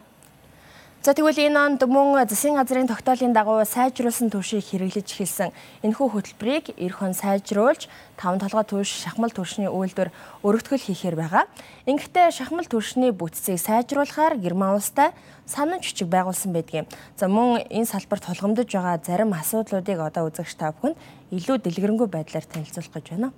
За 1.01 1.17
тэгвэл 1.17 1.49
энэ 1.49 1.57
онд 1.57 1.81
мөн 1.89 2.29
засгийн 2.29 2.61
газрын 2.61 2.85
тогтоолын 2.85 3.33
дагуу 3.33 3.65
сайжруулсан 3.65 4.29
түвшийг 4.29 4.69
хэрэглэж 4.69 5.09
эхэлсэн 5.17 5.49
энэхүү 5.81 6.07
хөтөлбөрийг 6.13 6.77
эх 6.77 7.01
хон 7.01 7.17
сайжруулж 7.17 7.89
таван 8.21 8.37
толгой 8.37 8.69
түвш 8.69 9.09
шахмал 9.09 9.33
түвшний 9.33 9.73
үйлдвэр 9.73 10.13
өргөтгөл 10.45 10.85
хийхээр 10.85 11.17
байгаа. 11.17 11.49
Ингэхдээ 11.89 12.37
шахмал 12.37 12.69
түвшний 12.69 13.17
бүтцийг 13.17 13.57
сайжруулахаар 13.57 14.37
Герман 14.37 14.77
улстай 14.77 15.17
санан 15.49 15.81
жүчиг 15.81 16.13
байгуулсан 16.13 16.53
байдгийн. 16.53 16.85
За 17.17 17.33
мөн 17.33 17.65
энэ 17.73 17.89
салбарт 17.89 18.29
тулгамдж 18.29 18.69
байгаа 18.69 19.01
зарим 19.01 19.33
асуудлуудыг 19.33 20.05
одоо 20.05 20.29
үзэгч 20.29 20.53
та 20.61 20.77
бүхэнд 20.77 21.01
илүү 21.33 21.65
дэлгэрэнгүй 21.65 22.13
байдлаар 22.13 22.45
танилцуулах 22.45 23.01
гэж 23.01 23.09
байна. 23.17 23.33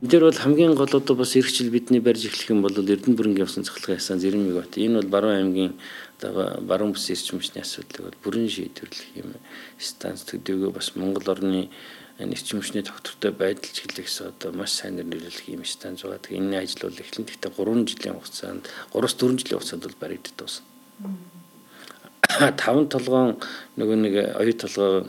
Энд 0.00 0.14
дээр 0.14 0.30
бол 0.30 0.38
хамгийн 0.38 0.78
гол 0.78 0.94
одоо 0.94 1.16
бас 1.18 1.34
эх 1.34 1.50
жил 1.50 1.74
бидний 1.74 1.98
барьж 1.98 2.30
эхлэх 2.30 2.54
юм 2.54 2.62
бол 2.62 2.70
Эрдэнэ 2.70 3.18
бүрэнгийн 3.18 3.42
явсан 3.42 3.66
цахилгаан 3.66 3.98
ясан 3.98 4.22
зэрмэг 4.22 4.54
бат. 4.54 4.78
Энэ 4.78 5.02
бол 5.02 5.10
Баруун 5.10 5.34
аймгийн 5.34 5.74
одоо 6.18 6.60
баруун 6.60 6.92
бүс 6.92 7.10
эрчим 7.10 7.38
хүчний 7.38 7.62
асуудлыг 7.62 8.10
бол 8.10 8.22
бүрэн 8.26 8.50
шийдвэрлэх 8.50 9.14
юм 9.14 9.34
станц 9.78 10.26
төдийгөө 10.26 10.74
бас 10.74 10.96
Монгол 10.98 11.30
орны 11.30 11.70
эрчим 12.18 12.58
хүчний 12.58 12.82
доктортой 12.82 13.30
байдал 13.30 13.70
чиглэлээс 13.70 14.20
одоо 14.26 14.50
маш 14.52 14.74
сайн 14.74 14.98
нэрвэрлэх 14.98 15.46
юм 15.48 15.64
станц 15.64 16.02
байгаа. 16.02 16.34
Энэ 16.34 16.58
ажил 16.58 16.90
бол 16.90 16.98
эхлэн 16.98 17.26
гэхдээ 17.26 17.52
3 17.54 17.86
жилийн 17.86 18.14
хугацаанд 18.18 18.66
3-4 18.90 19.38
жилийн 19.38 19.58
хугацаанд 19.62 19.84
бол 19.86 20.00
баригддаг 20.02 20.34
дуусна. 20.34 20.66
Таван 22.58 22.90
толгоон 22.90 23.38
нөгөө 23.78 23.96
нэг 24.02 24.14
оюу 24.34 24.56
толгоон 24.58 25.06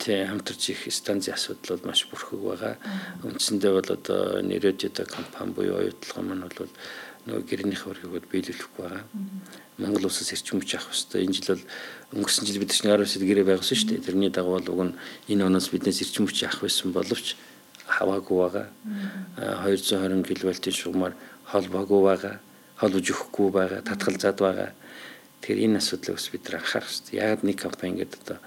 тий 0.00 0.24
хамтарч 0.24 0.70
их 0.72 0.92
станцын 0.92 1.34
асуудал 1.34 1.76
бол 1.76 1.88
маш 1.92 2.08
бүрхэг 2.08 2.40
байгаа. 2.40 2.74
Үндсэндээ 3.24 3.72
бол 3.72 3.90
одоо 3.92 4.40
нэрөдөд 4.40 5.08
компани 5.08 5.52
буюу 5.52 5.80
оюутлага 5.80 6.20
маань 6.20 6.48
бол 6.48 6.72
нөгөө 7.28 7.44
гэрнийх 7.48 7.84
хөргөөгд 7.84 8.28
биелүүлэхгүй 8.28 8.82
байгаа. 8.82 9.04
Монгол 9.78 10.06
улсаас 10.06 10.32
эрчим 10.32 10.60
хүч 10.60 10.76
авах 10.76 10.92
хэрэгтэй. 10.92 11.24
Энэ 11.24 11.32
жил 11.32 11.48
бол 11.56 11.64
өнгөрсөн 12.20 12.44
жил 12.44 12.60
бид 12.60 12.72
чинь 12.76 12.92
19-д 12.92 13.24
гэрээ 13.24 13.46
байгуулсан 13.48 13.76
шүү 13.78 13.88
дээ. 13.88 14.04
Тэрний 14.04 14.28
дагуу 14.28 14.60
бол 14.60 14.68
уг 14.68 14.80
нь 14.92 14.96
энэ 15.32 15.46
оноос 15.48 15.72
биднээс 15.72 16.04
эрчим 16.04 16.28
хүч 16.28 16.44
авах 16.44 16.60
байсан 16.68 16.92
боловч 16.92 17.36
хаваагүй 17.88 18.36
байгаа. 18.36 18.66
220 19.64 20.28
кВт-ийн 20.28 20.76
шугамар 20.76 21.16
холбоогүй 21.48 22.00
байгаа. 22.04 22.36
Холбож 22.76 23.06
өгөхгүй 23.08 23.48
байгаа. 23.48 23.80
Татгалзаад 23.80 24.38
байгаа. 24.38 24.70
Тэгэхээр 25.40 25.64
энэ 25.64 25.80
асуудлыг 25.80 26.16
бас 26.20 26.28
бид 26.28 26.44
анхаарах 26.52 26.88
хэрэгтэй. 26.92 27.16
Яг 27.16 27.40
нэг 27.42 27.56
компани 27.56 27.90
ингээд 27.96 28.12
одоо 28.20 28.38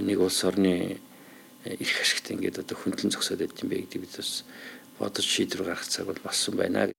нэг 0.00 0.18
улс 0.22 0.40
орны 0.46 1.02
эрх 1.66 1.98
ашигт 2.00 2.30
ингээд 2.30 2.62
одоо 2.62 2.76
хөндлөн 2.78 3.12
зогсоод 3.12 3.42
байд 3.42 3.58
юм 3.60 3.68
бэ 3.70 3.84
гэдэг 3.84 4.00
бид 4.00 4.14
бас 4.16 4.46
бодож 4.98 5.26
шийдвэр 5.26 5.66
гаргах 5.74 5.90
цаг 5.90 6.06
бол 6.06 6.20
болсон 6.22 6.54
байна. 6.56 6.95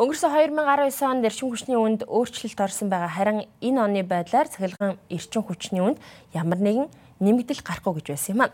Өнгөрсөн 0.00 0.32
2019 0.32 1.04
онд 1.12 1.26
эрчим 1.28 1.52
хүчний 1.52 1.76
үнд 1.76 2.08
өөрчлөлт 2.08 2.56
орсон 2.56 2.88
байгаа. 2.88 3.12
Харин 3.12 3.44
энэ 3.60 3.84
оны 3.84 4.00
байдлаар 4.00 4.48
цахилгаан 4.48 4.96
эрчим 5.12 5.44
хүчний 5.44 5.84
үнд 5.84 6.00
ямар 6.32 6.56
нэгэн 6.56 6.88
нэмэгдэл 7.20 7.60
гарахгүй 7.60 8.00
гэж 8.00 8.06
байсан 8.08 8.32
юм 8.32 8.40
а. 8.48 8.52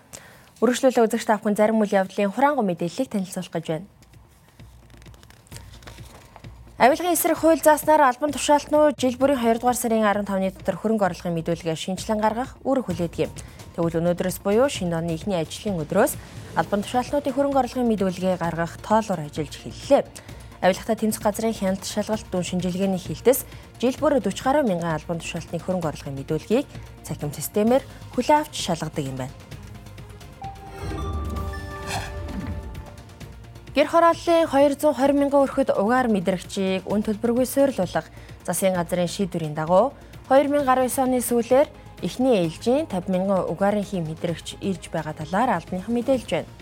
Үргэлжлүүлээ 0.59 1.07
үзэгч 1.07 1.23
та 1.23 1.39
бүхэн 1.39 1.55
зарим 1.55 1.79
үйл 1.79 1.95
явдлын 2.03 2.35
хураангуй 2.35 2.67
мэдээллийг 2.67 3.15
танилцуулах 3.15 3.55
гэж 3.55 3.67
байна. 3.79 3.87
Авилгын 6.83 7.15
эсрэг 7.15 7.39
хууль 7.39 7.63
зааснаар 7.63 8.11
албан 8.11 8.35
тушаалтнуу 8.35 8.99
жил 8.99 9.15
бүрийн 9.15 9.39
2 9.39 9.63
дугаар 9.63 9.79
сарын 9.79 10.03
15-ны 10.03 10.51
дотор 10.51 10.83
хөрөнгө 10.83 11.07
оруулалтын 11.15 11.31
мэдүүлгээ 11.31 11.79
шинжилэн 11.79 12.19
гаргах 12.19 12.59
үүрэг 12.67 12.91
хүлээдэг 12.91 13.23
юм. 13.23 13.33
Тэгвэл 13.79 14.03
өнөөдрөөс 14.03 14.43
буюу 14.43 14.67
шинэ 14.67 14.99
оны 14.99 15.15
эхний 15.15 15.39
ажлын 15.39 15.79
өдрөөс 15.79 16.19
албан 16.59 16.83
тушаалтнуудын 16.83 17.33
хөрөнгө 17.39 17.61
оруулалтын 17.63 17.87
мэдүүлгээ 17.87 18.35
гаргах 18.43 18.83
тоолоор 18.83 19.31
ажиллаж 19.31 19.55
эхэллээ. 19.63 20.35
Авилгатай 20.61 20.97
тэмцэх 20.97 21.23
газрын 21.23 21.53
хяналт 21.53 21.85
шалгалт 21.85 22.27
дүн 22.33 22.43
шинжилгээний 22.43 23.01
хилтэс 23.01 23.45
жил 23.77 23.97
бүр 24.01 24.17
40 24.25 24.41
гаруй 24.41 24.65
мянган 24.65 24.97
албан 24.97 25.21
тушаалтны 25.21 25.61
хөрөнгө 25.61 25.89
оруулалтын 25.93 26.17
мэдүүлгийг 26.17 26.67
цахим 27.05 27.33
системээр 27.33 27.85
хүлээн 28.17 28.41
авч 28.41 28.55
шалгадаг 28.57 29.05
юм 29.05 29.21
байна. 29.21 29.35
Гэр 33.77 33.93
хорооллын 33.93 34.49
220 34.49 35.13
мянган 35.13 35.45
өрхөд 35.45 35.77
угаар 35.77 36.09
мэдрэгчийг 36.09 36.89
үн 36.89 37.05
төлбөргүй 37.05 37.45
суйрлуулах 37.45 38.09
засгийн 38.49 38.73
газрын 38.73 39.13
шийдвэрийн 39.13 39.53
дагуу 39.53 39.93
2019 40.33 41.05
оны 41.05 41.21
сүүлээр 41.21 41.69
эхний 42.01 42.49
ээлжийн 42.49 42.89
50 42.89 43.13
мянган 43.13 43.45
угаарын 43.45 43.85
хий 43.85 44.01
мэдрэгч 44.01 44.57
ирж 44.65 44.89
байгаа 44.89 45.13
талаар 45.13 45.61
албаныхан 45.61 45.93
мэдээлж 45.93 46.29
байна. 46.33 46.56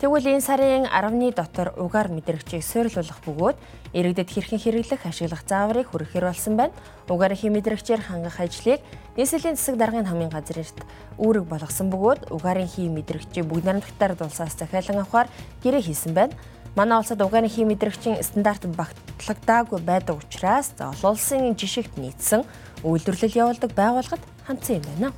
Тэгвэл 0.00 0.32
энэ 0.32 0.40
сарын 0.40 0.88
10-ны 0.88 1.28
дотор 1.36 1.76
угаар 1.76 2.08
мэдрэгчийг 2.08 2.64
суйрлуулах 2.64 3.20
бөгөөд 3.20 3.56
иргэдэд 3.92 4.32
хэрхэн 4.32 4.56
хэрэглэх 4.56 5.04
ашиглах 5.04 5.44
зааврыг 5.44 5.92
хүргэхээр 5.92 6.24
болсон 6.24 6.56
байна. 6.56 6.72
Угаарын 7.04 7.52
мэдрэгчээр 7.52 8.08
хангах 8.08 8.40
ажлыг 8.40 8.80
нийслэлийн 9.20 9.60
засаг 9.60 9.76
даргын 9.76 10.08
хамгийн 10.08 10.32
газар 10.32 10.64
эрт 10.64 10.80
үүрэг 11.20 11.44
болгосон 11.44 11.92
бөгөөд 11.92 12.32
угаарын 12.32 12.64
хий 12.64 12.88
мэдрэгчийг 12.88 13.44
бүгд 13.44 13.68
наримдагтаар 13.68 14.16
дулсаас 14.16 14.56
захиалан 14.56 15.04
авахар 15.04 15.28
гэрээ 15.60 15.84
хийсэн 15.84 16.16
байна. 16.16 16.32
Манай 16.72 16.96
улсад 16.96 17.20
угаарын 17.20 17.52
хий 17.52 17.68
мэдрэгчийн 17.68 18.24
стандарт 18.24 18.64
багтлагдаагүй 18.72 19.84
байдаг 19.84 20.16
учраас 20.16 20.72
олон 20.80 21.12
улсын 21.12 21.52
жишгт 21.52 22.00
нийцсэн 22.00 22.48
үйлдвэрлэл 22.88 23.36
явуулдаг 23.36 23.76
байгууллагад 23.76 24.24
хандсан 24.48 24.80
юм 24.80 24.84
байна. 24.88 25.12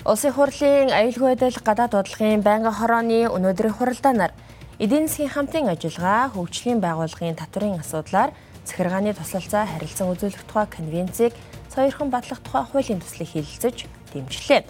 Улсын 0.00 0.32
хурлын 0.32 0.88
аюулгүй 0.96 1.36
байдал 1.36 1.60
гадаад 1.60 1.92
бодлогын 1.92 2.40
байнгын 2.40 2.72
хорооны 2.72 3.28
өнөөдрийн 3.36 3.76
хуралдаанаар 3.76 4.32
эдийн 4.80 5.04
засгийн 5.04 5.28
хамтын 5.28 5.68
ажиллагаа 5.68 6.32
хөгжлийн 6.32 6.80
байгууллагын 6.80 7.36
татврын 7.36 7.76
асуудлаар 7.84 8.32
захиргааны 8.64 9.12
туслалцаа 9.12 9.68
харилцан 9.68 10.08
үзүүлэх 10.08 10.48
тухай 10.48 10.66
конвенцийг 10.72 11.36
соёрхон 11.68 12.08
батлах 12.08 12.40
тухай 12.40 12.64
хуулийн 12.64 13.04
төслийг 13.04 13.28
хэлэлцэж 13.28 13.76
дэмжлээ. 14.16 14.64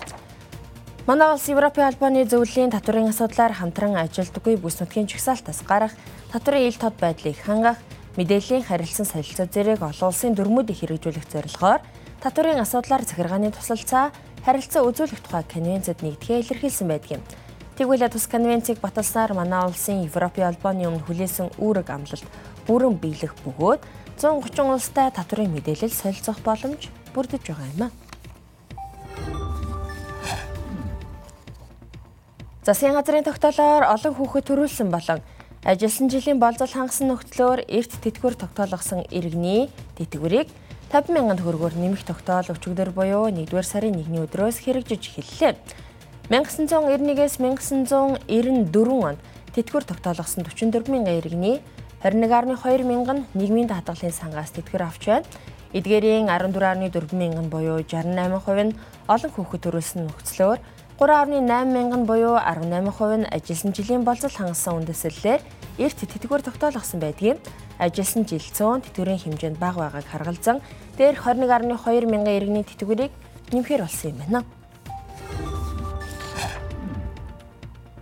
Манай 1.06 1.30
улс 1.30 1.46
Европын 1.46 1.86
албаны 1.86 2.26
зөвлөлийн 2.26 2.74
татврын 2.74 3.14
асуудлаар 3.14 3.54
хамтран 3.54 4.02
ажилдаггүй 4.02 4.58
бүс 4.58 4.82
нутгийн 4.82 5.06
жагсаалтаас 5.06 5.62
гарах 5.62 5.94
татврын 6.34 6.66
ил 6.66 6.74
тод 6.74 6.98
байдлыг 6.98 7.38
хангах 7.38 7.78
мэдээллийн 8.18 8.66
харилцан 8.66 9.06
солилцоо 9.06 9.46
зэрэг 9.46 9.78
олон 9.78 10.10
улсын 10.10 10.34
дүрмүүдийг 10.34 10.82
хэрэгжүүлэх 10.82 11.26
зорилгоор 11.30 11.80
татврын 12.18 12.58
асуудлаар 12.58 13.06
захиргааны 13.06 13.54
туслалцаа 13.54 14.10
харилцаа 14.44 14.82
үзүүлэх 14.88 15.20
тухай 15.20 15.44
конвенцэд 15.44 16.00
нэгдэхээ 16.00 16.40
илэрхийлсэн 16.40 16.88
байдаг 16.88 17.20
юм. 17.20 17.22
Тэгвэл 17.76 18.08
тус 18.08 18.28
конвенцийг 18.28 18.80
баталснаар 18.80 19.32
манай 19.32 19.64
улсын 19.64 20.04
Европын 20.04 20.48
албаны 20.52 20.88
өмнө 20.88 21.04
хүлээсэн 21.04 21.56
үүрэг 21.60 21.88
амлалт 21.88 22.28
бүрэн 22.68 22.96
биелэх 23.00 23.36
бөгөөд 23.44 23.80
130 24.20 24.76
улстай 24.76 25.08
татврын 25.08 25.48
мэдээлэл 25.48 25.92
солилцох 25.92 26.44
боломж 26.44 26.92
бүрдэж 27.16 27.40
байгаа 27.48 27.68
юм 27.72 27.82
а. 27.88 27.90
Засгийн 32.64 32.92
газрын 32.92 33.24
тогтоолоор 33.24 33.88
олон 33.88 34.14
хүүхэд 34.14 34.44
төрүүлсэн 34.44 34.92
болон 34.92 35.24
ажилсан 35.64 36.12
жилийн 36.12 36.36
болзол 36.40 36.68
хангасан 36.68 37.08
нөхцлөөр 37.08 37.64
эрт 37.68 37.92
тэтгэвэр 38.04 38.36
тогтоолгосон 38.36 39.08
иргэний 39.08 39.72
тэтгэврийг 39.96 40.48
50 40.90 41.14
мянган 41.14 41.38
төгрөгөөр 41.38 41.76
нэмэх 41.78 42.02
тогтоол 42.02 42.50
өчигдөр 42.50 42.90
буюу 42.90 43.30
1-р 43.30 43.62
сарын 43.62 43.94
1-ний 43.94 44.26
өдрөөс 44.26 44.58
хэрэгжиж 44.58 45.22
эхэллээ. 45.22 45.54
1991-ээс 46.34 47.38
1994 47.38 48.26
онд 48.98 49.22
тэтгэвэр 49.54 49.86
тогтоолгосон 49.86 50.42
44 50.42 50.90
мянган 50.90 51.22
иргэний 51.22 51.62
21.2 52.02 52.82
мянган 52.82 53.22
нийгмийн 53.38 53.70
даатгалын 53.70 54.10
сангаас 54.10 54.50
тэтгэвэр 54.50 54.82
авч 54.90 55.06
байна. 55.06 55.30
Эдгээрийн 55.70 56.26
14.4 56.26 56.90
мянган 57.14 57.46
буюу 57.46 57.86
68% 57.86 58.74
нь 58.74 58.74
олон 59.06 59.30
хүүхэд 59.30 59.62
төрүүлсэн 59.70 60.10
нөхцлөөр 60.10 60.58
3.8 60.98 61.70
мянган 61.70 62.02
буюу 62.02 62.34
18% 62.34 63.22
нь 63.22 63.30
ажилсан 63.30 63.70
жилийн 63.70 64.02
болцол 64.02 64.34
хангасан 64.34 64.82
үндэслэлээр 64.82 65.38
эрт 65.78 65.98
тэтгэвэр 66.02 66.42
тогтоолгосон 66.42 66.98
байдгийг 66.98 67.38
ажилсан 67.80 68.28
жил 68.28 68.44
цөөн 68.44 68.84
тэтгэврийн 68.84 69.24
хэмжээнд 69.24 69.56
бага 69.56 69.88
байгааг 69.88 70.06
харгалзан 70.12 70.60
дээрх 71.00 71.24
21.2 71.24 72.04
мянган 72.04 72.36
иргэний 72.36 72.64
тэтгэврийг 72.68 73.12
нэмэхээр 73.50 73.82
болсон 73.82 74.12
юм 74.12 74.18
байна. 74.20 74.44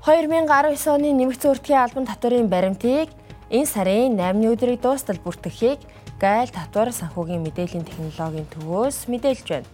2019 0.09 0.89
оны 0.89 1.13
нэмэгдсэн 1.13 1.51
үртгийн 1.53 1.85
албан 1.85 2.09
татварын 2.09 2.49
баримтыг 2.49 3.13
энэ 3.53 3.69
сарын 3.69 4.17
8-ны 4.17 4.47
өдрийг 4.53 4.81
дуустал 4.81 5.21
бүртгэхийг 5.21 5.81
гайл 6.17 6.49
татвар 6.49 6.91
санхүүгийн 6.97 7.45
мэдээллийн 7.45 7.85
технологийн 7.85 8.49
төвөөс 8.49 9.05
мэдээлж 9.13 9.47
байна. 9.53 9.69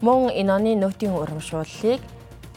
Мөн 0.00 0.32
энэ 0.32 0.52
оны 0.56 0.72
нөтийн 0.80 1.12
урамшууллыг 1.12 2.00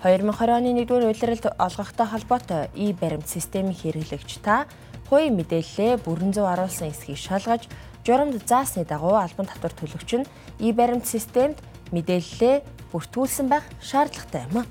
2020 0.01 0.55
оны 0.55 0.69
1-р 0.87 1.03
улиралд 1.11 1.45
олгохтой 1.59 2.07
холбоотой 2.07 2.63
и 2.73 2.93
баримт 2.93 3.27
системийн 3.27 3.75
хэрэглэгч 3.75 4.39
та 4.39 4.65
хувийн 5.09 5.35
мэдээллээ 5.37 6.01
бүрэн 6.05 6.31
зөв 6.33 6.45
оруулсан 6.49 6.89
эсхийг 6.89 7.17
шалгаж 7.17 7.69
журамд 8.05 8.41
заасны 8.45 8.85
дагуу 8.85 9.15
албан 9.17 9.45
татвар 9.45 9.73
төлөгч 9.73 10.11
нь 10.21 10.29
и 10.59 10.71
баримт 10.71 11.05
системд 11.05 11.57
мэдээллээ 11.91 12.61
бүртгүүлсэн 12.91 13.47
байх 13.49 13.65
шаардлагатай 13.81 14.45
юм. 14.49 14.65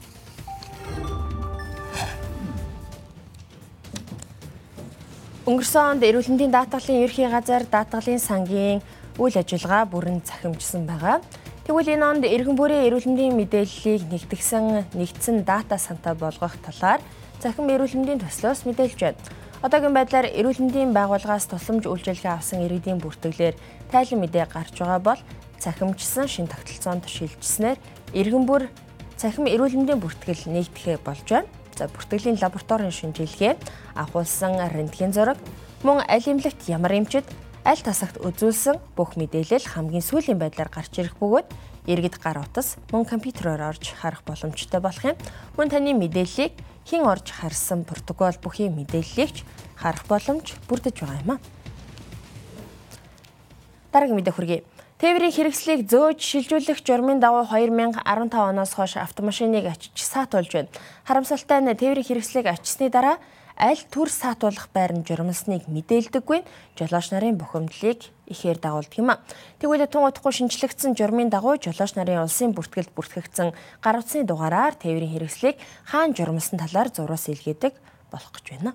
Өнгөрсөн 5.45 6.01
онд 6.01 6.03
эрүүл 6.09 6.31
мэндийн 6.33 6.55
даатгалын 6.57 7.05
ерхий 7.05 7.29
газар 7.29 7.69
даатгалын 7.69 8.17
сангийн 8.17 8.81
үйл 9.21 9.37
ажиллагаа 9.37 9.85
бүрэн 9.85 10.25
захимжсан 10.25 10.89
байгаа. 10.89 11.21
Тэгвэл 11.69 12.01
энэ 12.01 12.07
онд 12.09 12.25
иргэн 12.25 12.57
бүрийн 12.57 12.89
эрүүл 12.89 13.13
мэндийн 13.13 13.37
мэдээллийг 13.37 14.09
нэгтгэсэн 14.09 14.97
нэгдсэн 14.97 15.45
дата 15.45 15.77
санта 15.77 16.17
болгох 16.17 16.57
талаар 16.65 17.05
захим 17.45 17.69
эрүүл 17.69 17.93
мэндийн 17.93 18.25
төслөөс 18.25 18.65
мэдээлж 18.65 19.01
байна. 19.05 19.21
Одоогийн 19.65 19.97
байдлаар 19.97 20.29
эрүүл 20.29 20.61
мэндийн 20.61 20.93
байгууллагаас 20.93 21.49
тусламж 21.49 21.89
үйлчилгээ 21.89 22.37
авсан 22.37 22.61
иргэдийн 22.69 23.01
бүртгэлээр 23.01 23.57
тайлан 23.89 24.21
мэдээ 24.21 24.45
гарч 24.53 24.77
байгаа 24.77 25.01
бол 25.01 25.21
цахимжсан 25.57 26.29
шин 26.29 26.45
тогтолцоонд 26.53 27.09
шилжснээр 27.09 27.81
иргэн 28.13 28.45
бүр 28.45 28.69
цахим 29.17 29.49
эрүүл 29.49 29.73
мэндийн 29.81 30.05
бүртгэл 30.05 30.53
нэгдэхэ 30.53 31.01
болж 31.01 31.25
байна. 31.33 31.49
За 31.81 31.89
бүртгэлийн 31.89 32.37
лабораторийн 32.45 32.93
шинжилгээ, 32.93 33.57
авахулсан 33.97 34.61
рентген 34.69 35.17
зураг, 35.17 35.41
мөн 35.81 36.05
аль 36.13 36.29
эмнэлэгт 36.29 36.69
ямар 36.69 37.01
эмчит 37.01 37.25
аль 37.65 37.81
тасагт 37.81 38.21
үзүүлсэн 38.21 38.77
бүх 38.93 39.17
мэдээлэл 39.17 39.65
хамгийн 39.65 40.05
сүүлийн 40.05 40.45
байдлаар 40.45 40.69
гарч 40.69 40.93
ирэх 41.01 41.17
бөгөөд 41.17 41.49
иргэд 41.89 42.21
гар 42.21 42.45
утас 42.45 42.77
мөн 42.93 43.09
компьютероор 43.09 43.73
орж 43.73 43.97
харах 43.97 44.29
боломжтой 44.29 44.85
болох 44.85 45.05
юм. 45.09 45.17
Мөн 45.57 45.73
таны 45.73 45.97
мэдээллийг 45.97 46.53
хэн 46.89 47.03
орж 47.05 47.33
харсан 47.33 47.85
протокол 47.85 48.37
бүхий 48.41 48.69
мэдээллийг 48.69 49.45
харах 49.77 50.05
боломж 50.09 50.55
бүрдэж 50.69 50.97
байгаа 51.01 51.23
юм 51.25 51.31
а. 51.35 51.39
Дараагийн 53.93 54.19
мэдээ 54.19 54.35
хүргэе. 54.35 54.61
Тээврийн 54.99 55.35
хэрэгслийг 55.35 55.91
зөөж 55.91 56.23
шилжүүлэх 56.23 56.81
журмын 56.87 57.19
дагуу 57.19 57.45
2015 57.51 58.31
оноос 58.31 58.73
хойш 58.79 58.97
автомашиныг 58.97 59.67
ачиж 59.67 59.99
саатуулж 59.99 60.51
байна. 60.55 60.73
Харамсалтай 61.05 61.61
нь 61.61 61.75
тээврийн 61.75 62.07
хэрэгслийг 62.07 62.47
ачсны 62.47 62.89
дараа 62.89 63.19
аль 63.59 63.83
төр 63.91 64.09
саатуулах 64.11 64.71
байр 64.71 64.95
нь 64.95 65.07
журмалсныг 65.07 65.67
мэдээлдэггүй 65.67 66.41
жолооч 66.79 67.07
нарын 67.11 67.39
бухимдлыг 67.39 68.14
ихээр 68.27 68.59
дагуулдаг 68.59 68.99
юм 68.99 69.11
а. 69.13 69.21
Тэгвэл 69.61 69.87
тун 69.87 70.09
утгагүй 70.09 70.33
шинжлэгдсэн 70.33 70.97
журмын 70.97 71.29
дагуу 71.29 71.61
жолооч 71.61 71.95
нарын 71.97 72.25
улсын 72.25 72.57
бүртгэлд 72.57 72.93
бүртгэгдсэн 72.97 73.53
гар 73.85 73.97
утасны 74.01 74.25
дугаараар 74.25 74.75
тээврийн 74.79 75.13
хэрэгслийг 75.13 75.57
хаан 75.89 76.17
журмалсан 76.17 76.59
талаар 76.59 76.89
зурвас 76.89 77.29
илгээдэг 77.29 77.75
болох 78.09 78.33
гэж 78.33 78.47
байна. 78.55 78.73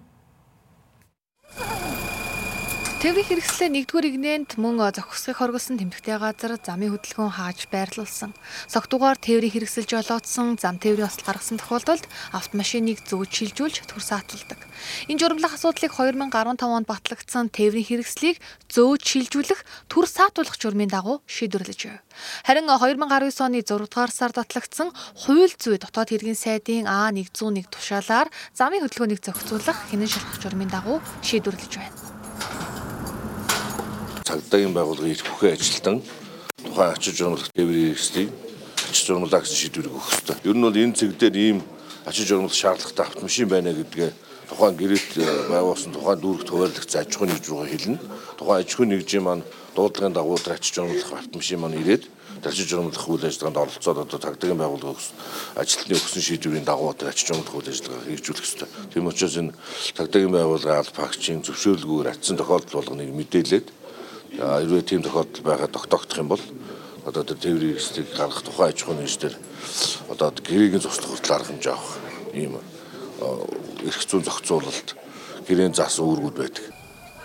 Төвийн 2.99 3.23
хэрэгслээ 3.31 3.71
нэгдүгээр 3.71 4.09
игнэнд 4.11 4.49
мөн 4.59 4.75
зохисхийг 4.91 5.39
хоригдсон 5.39 5.79
тэмдэгтэй 5.79 6.19
газар 6.19 6.59
замын 6.59 6.91
хөдөлгөөн 6.91 7.31
хааж 7.31 7.71
байрлуулсан. 7.71 8.35
Согтуугаар 8.67 9.15
тээврийн 9.15 9.55
хэрэгсэл 9.55 9.87
жолоодсон 9.87 10.59
зам 10.59 10.83
тээврийн 10.83 11.07
осол 11.07 11.23
гаргасан 11.23 11.63
тохиолдолд 11.63 12.03
автомашиныг 12.35 12.99
зөөж 13.07 13.31
шилжүүлж 13.31 13.87
түр 13.87 14.03
саатуулдаг. 14.03 14.59
Энэ 15.07 15.15
журамлах 15.15 15.55
асуудлыг 15.55 15.95
2015 15.95 16.59
онд 16.59 16.87
батлагдсан 16.91 17.47
тээврийн 17.55 17.87
хэрэгслийг 17.87 18.43
зөөж 18.67 18.99
шилжүүлэх 18.99 19.63
түр 19.87 20.03
саатуулах 20.03 20.59
журмын 20.59 20.91
дагуу 20.91 21.23
шийдвэрлэж. 21.23 22.03
Харин 22.43 22.67
2019 22.67 23.39
оны 23.39 23.63
6 23.63 23.79
дугаар 23.87 24.11
сард 24.11 24.35
батлагдсан 24.43 24.91
хууль 25.23 25.55
зүй 25.55 25.79
дотоод 25.79 26.11
хэргийн 26.11 26.35
сайдын 26.35 26.83
А101 26.83 27.71
тушаалаар 27.71 28.27
замын 28.51 28.83
хөдөлгөөнийг 28.83 29.23
зохицуулах 29.23 29.87
хинэн 29.87 30.11
шалгах 30.11 30.43
журмын 30.43 30.67
дагуу 30.67 30.99
шийдвэрлэж 31.23 31.79
байна 31.79 32.08
цагдаагийн 34.29 34.77
байгууллагын 34.77 35.15
их 35.17 35.25
бүхэн 35.25 35.57
ажилтан 35.57 35.97
тухайн 36.61 36.93
ачиж 36.93 37.17
журмалах 37.17 37.49
тээврийн 37.49 37.97
хэрэгслийг 37.97 38.29
ачиж 38.89 39.05
журмалаа 39.09 39.41
гэсэн 39.41 39.57
шийдвэрийг 39.57 39.95
өгөх 39.97 40.13
ёстой. 40.13 40.37
Ер 40.45 40.53
нь 40.53 40.61
бол 40.61 40.77
энэ 40.77 40.93
зэг 40.93 41.17
дээр 41.17 41.35
ийм 41.37 41.57
ачиж 42.05 42.29
журмалах 42.29 42.53
шаардлагатай 42.53 43.05
автомашин 43.09 43.49
байна 43.49 43.73
гэдгээ 43.73 44.11
тухайн 44.49 44.75
гэрээт 44.77 45.11
э, 45.17 45.25
байгуулсан 45.49 45.91
тухайн 45.97 46.19
дүүрэгт 46.21 46.49
хуваарлагдсан 46.49 47.01
аж 47.01 47.09
ахуйн 47.09 47.31
нэгж 47.33 47.45
рүү 47.49 47.65
хэлнэ. 47.73 47.97
Тухайн 48.37 48.61
аж 48.61 48.69
ахуйн 48.69 48.89
нэгжийн 48.93 49.25
маань 49.25 49.43
дуудлагын 49.73 50.13
дагуу 50.13 50.37
ачиж 50.37 50.73
журмалах 50.77 51.09
автомашин 51.09 51.59
маань 51.61 51.81
ирээд 51.81 52.03
ачиж 52.45 52.69
журмалах 52.69 53.09
үйл 53.09 53.25
ажиллагаанд 53.25 53.61
оролцоод 53.65 53.97
одоо 53.97 54.19
цагдаагийн 54.21 54.61
байгууллага 54.61 55.01
ажилтны 55.57 55.97
өгсөн 55.97 56.21
шийдвэрийн 56.21 56.69
дагуу 56.69 56.93
ачиж 56.93 57.33
журмалах 57.33 57.57
үйл 57.57 57.69
ажиллагаа 57.73 58.05
хэрэгжүүлэх 58.05 58.45
ёстой. 58.45 58.69
Тийм 58.93 59.09
учраас 59.09 59.35
энэ 59.41 59.53
цагдаагийн 59.97 60.33
байгууллага 60.37 60.79
аль 60.79 60.93
багчийн 60.97 61.43
зөвшөөрлгүйгээр 61.43 62.11
ачсан 62.13 62.37
тохиолдол 62.37 62.77
болгоныг 62.79 63.11
мэдээлээд 63.11 63.67
хэрвээ 64.37 64.83
тийм 64.85 65.01
тохиолдол 65.01 65.43
байгаад 65.43 65.73
тогтоогдох 65.73 66.17
юм 66.21 66.29
бол 66.29 66.43
одоо 67.05 67.23
тэр 67.23 67.37
тээврийн 67.37 67.77
хэсгийг 67.77 68.13
гаргах 68.13 68.43
тухай 68.45 68.69
аж 68.69 68.83
ахуйн 68.83 68.99
нэгждэр 69.01 69.33
одоо 70.13 70.29
гэрээгийн 70.29 70.83
зочлох 70.83 71.17
хүртэл 71.17 71.35
арга 71.35 71.49
хэмжээ 71.49 71.73
авах 71.73 71.93
ийм 72.33 72.53
эрх 73.87 74.01
зүйн 74.05 74.23
зохицуулалт 74.23 74.89
гэрээний 75.47 75.75
зас 75.75 75.97
үүргүүд 75.99 76.35
байдаг. 76.37 76.78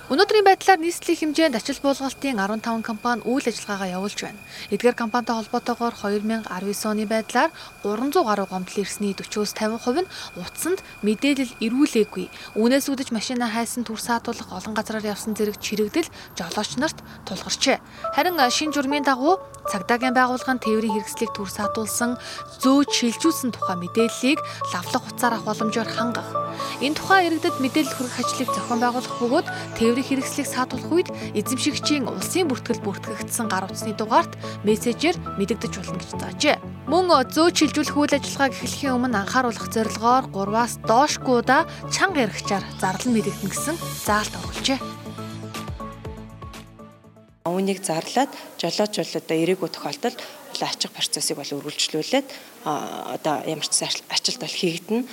Өнөөдрийн 0.05 0.45
байдлаар 0.45 0.85
нийслэлийн 0.85 1.33
хэмжээнд 1.33 1.57
ачил 1.57 1.81
буулгалтын 1.81 2.37
15 2.37 2.85
компани 2.85 3.25
үйл 3.25 3.49
ажиллагаагаа 3.49 3.97
явуулж 3.97 4.21
байна. 4.21 4.37
Эдгээр 4.69 5.01
компанитай 5.01 5.33
холбоотойгоор 5.33 5.97
2019 5.97 6.45
оны 6.93 7.09
байдлаар 7.09 7.49
300 7.81 8.21
гаруй 8.21 8.45
гомдол 8.45 8.85
ирсний 8.85 9.17
40-оос 9.17 9.57
50% 9.57 10.05
нь 10.05 10.13
утсанд 10.37 10.85
мэдээлэл 11.01 11.57
ирүүлээгүй. 11.57 12.29
Үүнээс 12.53 12.93
үүдэж 12.93 13.17
машинаа 13.17 13.49
хайсан 13.49 13.89
түр 13.89 13.97
саатуулах 13.97 14.53
олон 14.53 14.77
газраар 14.77 15.09
явсан 15.09 15.33
зэрэг 15.33 15.57
чирэгдэл 15.57 16.13
жолооч 16.37 16.77
нарт 16.77 17.01
тулгарчээ. 17.25 17.81
Харин 18.13 18.37
шин 18.53 18.77
журмын 18.77 19.09
дагуу 19.09 19.41
цагдаагийн 19.73 20.13
байгууллагын 20.13 20.61
тээврийн 20.61 21.01
хэрэгслийг 21.01 21.33
түр 21.33 21.49
саатуулсан 21.49 22.21
зөөж 22.61 22.91
шилжүүлсэн 22.93 23.57
тухай 23.57 23.77
мэдээллийг 23.81 24.39
лавлах 24.69 25.05
хуцаар 25.09 25.41
авах 25.41 25.49
боломжоор 25.49 25.89
хангах. 25.89 26.29
Энэ 26.85 26.97
тухай 27.01 27.21
иргэдэд 27.33 27.57
мэдээлэл 27.65 27.97
хүргэх 27.97 28.21
ажлыг 28.21 28.49
зохион 28.53 28.81
байгуулах 28.85 29.15
бөгөөд 29.17 29.47
тээврийн 29.81 30.04
хэрэгслийг 30.05 30.49
саатуулах 30.49 30.93
үед 30.93 31.09
эзэмшигчийн 31.33 32.05
улсын 32.07 32.49
бүртгэл 32.53 32.85
бүртгэгдсэн 32.85 33.49
гар 33.49 33.65
утасны 33.65 33.97
дугаарт 33.97 34.37
мессежээр 34.69 35.17
мэдэгдэж 35.41 35.73
болно 35.81 35.99
гэж 35.99 36.11
заажээ. 36.21 36.57
Мөн 36.85 37.09
зөөж 37.33 37.55
шилжүүлэх 37.65 37.97
үйл 37.97 38.17
ажиллагааг 38.21 38.53
эхлэхийн 38.61 38.97
өмнө 39.01 39.25
анхааруулах 39.25 39.73
зорилгоор 39.73 40.29
3-аас 40.29 40.75
доошгуудаа 40.85 41.65
чанга 41.89 42.29
яригчаар 42.29 42.65
зарлан 42.77 43.17
мэдэгдэн 43.17 43.49
гэсэн 43.49 43.77
заалт 44.05 44.37
оруулжээ. 44.37 44.79
Үүнийг 47.49 47.81
зарлаад 47.81 48.33
жолооч 48.61 48.95
бол 49.01 49.17
одоо 49.21 49.37
эрэгүү 49.37 49.69
тохиолдолд 49.73 50.19
ачиг 50.61 50.93
процессыг 50.97 51.37
бол 51.37 51.57
үргэлжлүүлээд 51.57 52.29
одоо 52.65 53.35
ямар 53.45 53.69
ч 53.69 53.85
ачлалт 53.85 54.41
бол 54.41 54.57
хийгдэнэ. 54.61 55.05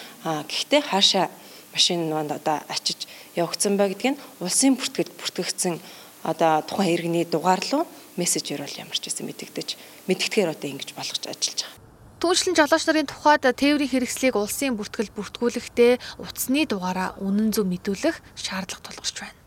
Гэхдээ 0.48 0.82
хаашаа 0.92 1.28
машин 1.74 2.08
нь 2.08 2.14
одоо 2.14 2.58
ачиж 2.68 3.08
явагдсан 3.36 3.76
ба 3.80 3.88
гэдг 3.88 4.16
нь 4.16 4.22
улсын 4.44 4.76
бүртгэл 4.76 5.12
бүртгэгдсэн 5.16 5.76
одоо 6.24 6.62
тухайн 6.68 6.94
иргэний 6.96 7.26
дугаар 7.26 7.64
руу 7.72 7.88
мессежээр 8.20 8.62
бол 8.62 8.80
ямар 8.84 8.98
ч 9.00 9.10
байсан 9.10 9.26
мэдэгдэж 9.28 9.70
мэдгэдгээр 10.08 10.54
одоо 10.54 10.68
ингэж 10.70 10.90
болгож 10.94 11.24
ажиллаж 11.26 11.60
байгаа. 11.66 11.80
Түүнчлэн 12.22 12.54
жолооч 12.54 12.84
нарын 12.86 13.10
тухайд 13.10 13.44
тээврийн 13.50 13.90
хэрэгслийг 13.90 14.36
улсын 14.38 14.78
бүртгэл 14.78 15.10
бүртгүүлэхдээ 15.18 16.22
утасны 16.22 16.70
дугаараа 16.70 17.18
үнэн 17.18 17.50
зөв 17.50 17.66
мэдүүлэх 17.66 18.22
шаардлага 18.38 18.86
тулгарч 18.86 19.18
байна. 19.26 19.41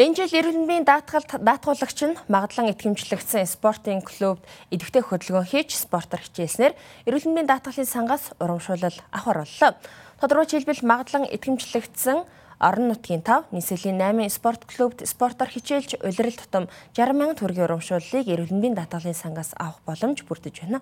Энэ 0.00 0.16
жил 0.16 0.32
эрүүл 0.32 0.64
мэндийн 0.64 0.88
даатгуулагч 0.88 1.98
нь 2.08 2.16
магадлан 2.32 2.72
итгэмжлэгдсэн 2.72 3.44
спортын 3.44 4.00
клубт 4.00 4.48
идэвхтэй 4.72 5.04
хөдөлгөөн 5.04 5.44
хийж 5.44 5.76
спортоор 5.76 6.24
хичээснээр 6.24 6.72
эрүүл 7.04 7.28
мэндийн 7.28 7.50
даатгалын 7.52 7.84
сангаас 7.84 8.32
урамшуулал 8.40 8.96
авах 9.12 9.44
орлоо. 9.44 9.76
Тодорхой 10.16 10.48
хэлбэл 10.56 10.88
магадлан 10.88 11.28
итгэмжлэгдсэн 11.28 12.24
орон 12.64 12.86
нутгийн 12.88 13.20
5, 13.20 13.52
нийслэлийн 13.52 14.00
8 14.00 14.32
спорт 14.32 14.64
клубт 14.64 15.04
спортоор 15.04 15.52
хичээлж 15.52 16.00
улирал 16.00 16.32
тутам 16.40 16.64
60 16.96 17.20
мянган 17.20 17.36
төгрөгийн 17.36 17.68
урамшууллыг 17.68 18.24
эрүүл 18.24 18.56
мэндийн 18.56 18.80
даатгалын 18.80 19.12
сангаас 19.12 19.52
авах 19.60 19.84
боломж 19.84 20.24
бүрдэж 20.24 20.64
байна. 20.64 20.80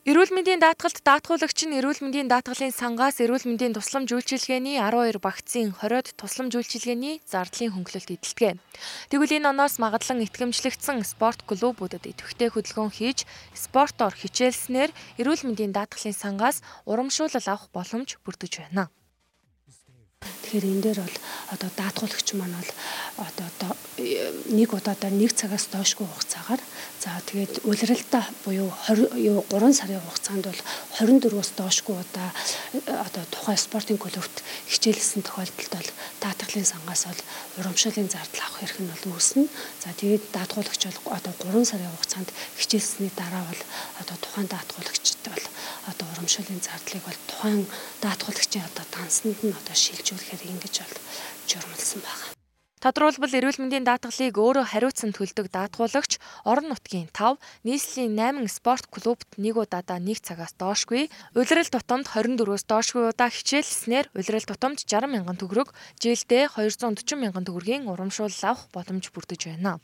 Эрүүл 0.00 0.32
мэндийн 0.32 0.64
даатгалд 0.64 1.04
даатгуулагч 1.04 1.68
нь 1.68 1.76
эрүүл 1.76 2.00
мэндийн 2.00 2.24
даатгалын 2.32 2.72
сангаас 2.72 3.20
эрүүл 3.20 3.44
мэндийн 3.44 3.76
тусламж 3.76 4.08
үйлчилгээний 4.16 4.80
12 4.80 5.20
багцын 5.20 5.76
20-од 5.76 6.16
тусламж 6.16 6.56
үйлчилгээний 6.56 7.20
зардлын 7.28 7.76
хөнгөлөлт 7.76 8.08
эдэлдэг. 8.16 8.56
Тэгвэл 9.12 9.36
энэ 9.36 9.52
оноос 9.52 9.76
магадлан 9.76 10.24
итгэмжлэгдсэн 10.24 11.04
спорт 11.04 11.44
клубүүдэд 11.44 12.16
идэвхтэй 12.16 12.48
хөдөлгөөн 12.48 12.96
хийж 12.96 13.28
спортоор 13.52 14.16
хичээлснээр 14.16 14.88
эрүүл 15.20 15.44
мэндийн 15.44 15.76
даатгалын 15.76 16.16
сангаас 16.16 16.64
урамшуулал 16.88 17.44
авах 17.44 17.68
боломж 17.68 18.16
бүрдэж 18.24 18.72
байна. 18.72 18.88
Тэгэхээр 20.50 20.66
энэ 20.66 20.82
дээр 20.82 21.00
бол 21.06 21.16
одоо 21.54 21.70
даатгуулагч 21.78 22.28
маань 22.34 22.58
бол 22.58 22.70
одоо 23.22 23.46
одоо 23.54 23.70
нэг 24.50 24.74
удаадаа 24.74 25.10
нэг 25.14 25.30
цагаас 25.30 25.70
доошгүй 25.70 26.06
хугацаагаар 26.10 26.62
за 26.98 27.14
тэгээд 27.30 27.62
улиралдаа 27.70 28.24
буюу 28.42 28.68
20 28.90 29.14
юу 29.30 29.46
3 29.46 29.78
сарын 29.78 30.02
хугацаанд 30.02 30.44
бол 30.50 30.60
24-өөс 30.98 31.50
доошгүй 31.54 31.96
удаа 32.02 32.28
одоо 33.06 33.24
тухайн 33.30 33.62
спортын 33.62 33.98
клубт 34.02 34.42
хичээлсэн 34.66 35.22
тохиолдолд 35.22 35.70
бол 35.70 35.90
даатгалын 36.18 36.66
сангаас 36.66 37.06
бол 37.06 37.20
урамшууллын 37.62 38.10
зардал 38.10 38.42
авах 38.42 38.58
хэрэг 38.58 38.78
нь 38.82 38.90
бол 38.90 39.04
үүснэ. 39.14 39.46
За 39.80 39.94
тэгээд 39.94 40.34
даатгуулагч 40.34 40.82
бол 40.90 41.14
одоо 41.14 41.34
3 41.46 41.62
сарын 41.70 41.94
хугацаанд 41.94 42.28
хичээлсний 42.58 43.12
дараа 43.14 43.46
бол 43.46 43.62
одоо 44.02 44.16
тухайн 44.18 44.48
даатгуулагчд 44.50 45.22
бол 45.30 45.46
одоо 45.90 46.06
урамшууллын 46.12 46.60
зардлыг 46.60 47.04
бол 47.06 47.20
тухайн 47.30 47.62
даатгуулагчийн 48.04 48.66
одоо 48.66 48.86
тансанд 48.90 49.38
нь 49.46 49.54
одоо 49.54 49.76
шилжүүлэхээр 50.10 50.50
ингэж 50.50 50.74
бол 50.82 50.98
журмалсан 51.46 52.02
байна. 52.02 52.34
Тодорхойлбол 52.80 53.36
эрүүл 53.36 53.60
мэндийн 53.60 53.84
даатгалыг 53.84 54.34
өөрөө 54.40 54.72
хариуцсан 54.72 55.12
төлдөг 55.12 55.52
даатгуулагч 55.52 56.16
орон 56.48 56.72
нутгийн 56.72 57.12
5, 57.12 57.36
нийслэлийн 57.68 58.16
8 58.16 58.48
спорт 58.48 58.88
клубт 58.88 59.28
нэг 59.36 59.60
удаадаа 59.60 60.00
1 60.00 60.24
цагаас 60.24 60.56
доошгүй, 60.56 61.12
улирал 61.36 61.68
тутамд 61.68 62.08
24-өөс 62.08 62.64
доошгүй 62.64 63.12
удаа 63.12 63.28
хичээлснээр 63.28 64.08
улирал 64.16 64.48
тутамд 64.48 64.80
60 64.80 65.12
мянган 65.12 65.36
төгрөг, 65.36 65.76
жилдээ 66.00 66.56
240 66.56 67.20
мянган 67.20 67.44
төгрөгийн 67.44 67.84
урамшуул 67.84 68.32
авах 68.48 68.72
боломж 68.72 69.12
бүрдэж 69.12 69.52
байна 69.52 69.76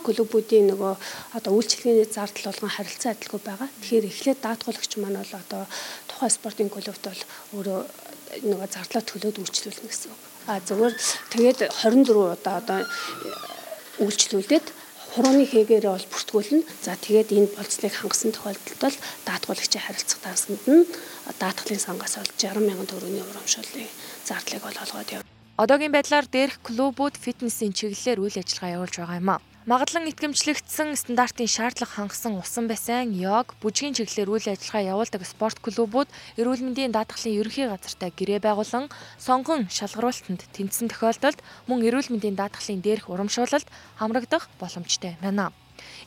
клубүүдийн 0.00 0.72
нөгөө 0.72 0.92
одоо 1.36 1.52
үйлчлэгээний 1.52 2.08
зардал 2.08 2.48
болгон 2.48 2.72
харилцан 2.72 3.12
адилгүй 3.12 3.40
байгаа. 3.44 3.68
Тэгэхээр 3.68 4.08
эхлээд 4.08 4.40
даатгуулагч 4.40 4.92
маань 4.96 5.20
бол 5.20 5.34
одоо 5.36 5.62
тухайн 6.08 6.32
спортын 6.32 6.72
клубт 6.72 7.04
бол 7.04 7.22
өөрөө 7.60 7.80
нөгөө 8.40 8.68
зардлаа 8.72 9.02
төлөөд 9.04 9.36
үйлчлүүлнэ 9.42 9.88
гэсэн 9.88 10.10
үг. 10.12 10.20
А 10.48 10.58
зөвхөн 10.64 10.94
тэгээд 11.32 11.58
24 11.68 12.32
удаа 12.32 12.56
одоо 12.64 12.80
үйлчлүүлээд 14.00 14.66
хурууны 15.12 15.44
хээгээрээ 15.44 15.92
бол 15.92 16.08
бүртгүүлнэ. 16.08 16.64
За 16.80 16.96
тэгээд 16.96 17.28
энэ 17.36 17.52
болцлыг 17.52 17.92
хангасан 17.92 18.32
тохиолдолд 18.32 18.80
бол 18.80 18.96
даатгуулагчийн 19.28 19.84
харилцах 19.84 20.20
тавсанд 20.24 20.64
нь 20.64 20.88
даатгалын 21.36 21.84
сангаас 21.84 22.16
бол 22.16 22.32
60 22.40 22.64
мянган 22.64 22.88
төгрөгийн 22.88 23.28
урамшууллын 23.28 23.92
зардлыг 24.24 24.62
бол 24.64 24.78
олгоод 24.80 25.12
яв. 25.12 25.22
Одоогийн 25.60 25.92
байдлаар 25.92 26.26
дээрх 26.26 26.64
клубүүд 26.64 27.20
фитнесийн 27.20 27.76
чиглэлээр 27.76 28.24
үйл 28.24 28.40
ажиллагаа 28.40 28.74
явуулж 28.80 28.96
байгаа 28.96 29.20
юм 29.20 29.30
а. 29.36 29.51
Магадлан 29.62 30.10
итгэмжлэгдсэн 30.10 30.98
стандартын 30.98 31.46
шаардлага 31.46 31.94
хангасан 31.94 32.34
усан 32.34 32.66
бассейн, 32.66 33.14
йог, 33.14 33.54
бүжгийн 33.62 33.94
чиглэлээр 33.94 34.34
үйл 34.34 34.50
ажиллагаа 34.50 34.90
явуулдаг 34.98 35.22
спорт 35.22 35.62
клубүүд 35.62 36.10
эрүүл 36.34 36.66
мэндийн 36.66 36.90
даатгалын 36.90 37.38
ерөнхий 37.38 37.70
газартай 37.70 38.10
гэрээ 38.10 38.42
байгуулан 38.42 38.90
сонгон 39.22 39.70
шалгаруулалтанд 39.70 40.50
тэмцсэн 40.50 40.90
тохиолдолд 40.90 41.38
мөн 41.70 41.78
эрүүл 41.86 42.10
мэндийн 42.10 42.34
даатгалын 42.34 42.82
дээрх 42.82 43.06
урамшуулалд 43.06 43.70
хамрагдах 44.02 44.50
боломжтой 44.58 45.14
байна. 45.22 45.54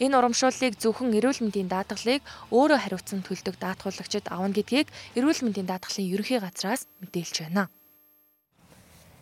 Энэ 0.03 0.19
урамшууллыг 0.19 0.75
зөвхөн 0.75 1.15
эрүүл 1.15 1.47
мэндийн 1.47 1.71
даатгалыг 1.71 2.27
өөрөө 2.51 2.79
хариуцсан 2.83 3.23
төлдөг 3.23 3.55
даатгуулагчид 3.55 4.27
авна 4.35 4.51
гэдгийг 4.51 4.91
эрүүл 5.15 5.47
мэндийн 5.47 5.71
даатгалын 5.71 6.11
ерөнхий 6.11 6.43
газраас 6.43 6.91
мэдээлж 6.99 7.47
байна. 7.47 7.71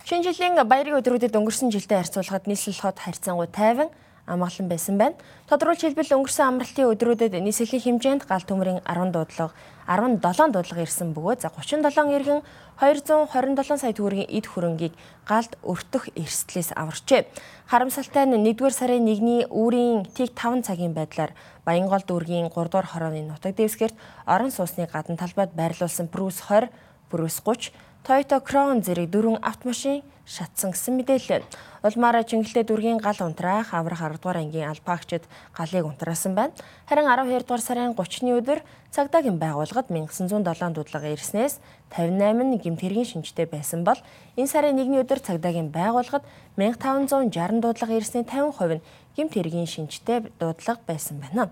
Шинэ 0.09 0.25
жилийн 0.25 0.57
баярын 0.65 0.97
өдрүүдэд 0.97 1.37
өнгөрсөн 1.37 1.69
жилдээ 1.69 2.01
харьцуулахад 2.01 2.49
нийслэл 2.49 2.81
хот 2.81 2.97
харьцангуй 2.97 3.47
тайван 3.53 3.93
амгалан 4.25 4.67
байсан 4.71 4.97
байна. 4.97 5.19
Тодорхойлж 5.49 5.83
хэлбэл 5.83 6.15
өнгөрсөн 6.15 6.47
амралтын 6.47 6.91
өдрүүдэд 6.95 7.35
нийслэлийн 7.43 7.99
хэмжээнд 7.99 8.23
гал 8.23 8.43
төмрийн 8.47 8.79
10 8.87 9.11
дуудлага 9.11 9.51
17 9.87 10.23
дуудлага 10.23 10.83
ирсэн 10.87 11.11
бөгөөд 11.11 11.43
за 11.43 11.51
37 11.51 12.15
иргэн 12.15 12.41
227 12.79 13.77
сая 13.77 13.91
төгрөгийн 13.91 14.31
эд 14.31 14.47
хөрөнгийг 14.47 14.93
галд 15.27 15.59
өртөх 15.59 16.07
эрсдлээс 16.15 16.71
аварчээ. 16.71 17.27
Харамсалтай 17.67 18.23
нь 18.25 18.39
1-р 18.47 18.71
сарын 18.71 19.03
1-ний 19.03 19.43
үүрийн 19.51 20.07
тэг 20.15 20.31
5 20.31 20.63
цагийн 20.63 20.95
байдлаар 20.95 21.35
Баянгол 21.67 22.03
дүүргийн 22.07 22.47
3-р 22.47 22.87
хорооны 22.87 23.27
нутаг 23.27 23.59
дэвсгэрт 23.59 23.95
орон 24.23 24.51
сууцны 24.51 24.87
гадна 24.87 25.19
талбайд 25.19 25.51
байрлуулсан 25.51 26.07
Брус 26.07 26.39
20, 26.47 26.71
Брус 27.11 27.43
30 27.43 27.75
Toyota 28.03 28.43
Crown 28.43 28.83
зэрэг 28.83 29.07
дөрвөн 29.15 29.39
автомашин 29.39 30.03
шатсан 30.27 30.75
гэсэн 30.75 30.99
мэдээлэл. 30.99 31.47
Улмаараа 31.87 32.27
Чингэлтэй 32.27 32.67
дүргийн 32.67 32.99
гал 32.99 33.15
унтраах 33.23 33.71
аврах 33.71 34.03
10 34.03 34.19
дугаар 34.19 34.43
ангийн 34.43 34.67
албаагчид 34.67 35.23
галыг 35.55 35.87
унтраасан 35.87 36.35
байна. 36.35 36.51
Харин 36.83 37.07
12 37.07 37.47
дугаар 37.47 37.63
сарын 37.63 37.95
30-ны 37.95 38.35
өдөр 38.43 38.59
цагдаагийн 38.91 39.39
байгууллагад 39.39 39.87
1907 39.87 40.75
дуудлага 40.75 41.15
ирснээс 41.15 41.63
58 41.95 42.59
гэмт 42.59 42.79
хэргийн 42.83 43.07
шинжтэй 43.07 43.47
байсан 43.47 43.87
бол 43.87 43.99
энэ 44.35 44.51
сарын 44.51 44.75
1-ний 44.75 44.99
өдөр 44.99 45.23
цагдаагийн 45.23 45.71
байгууллагад 45.71 46.27
1560 46.59 47.63
дуудлага 47.63 47.95
ирсний 47.95 48.27
50% 48.27 48.79
нь 48.79 48.83
гэмт 49.15 49.31
хэргийн 49.31 49.67
шинжтэй 49.67 50.27
дуудлага 50.43 50.83
байсан 50.83 51.23
байна. 51.23 51.47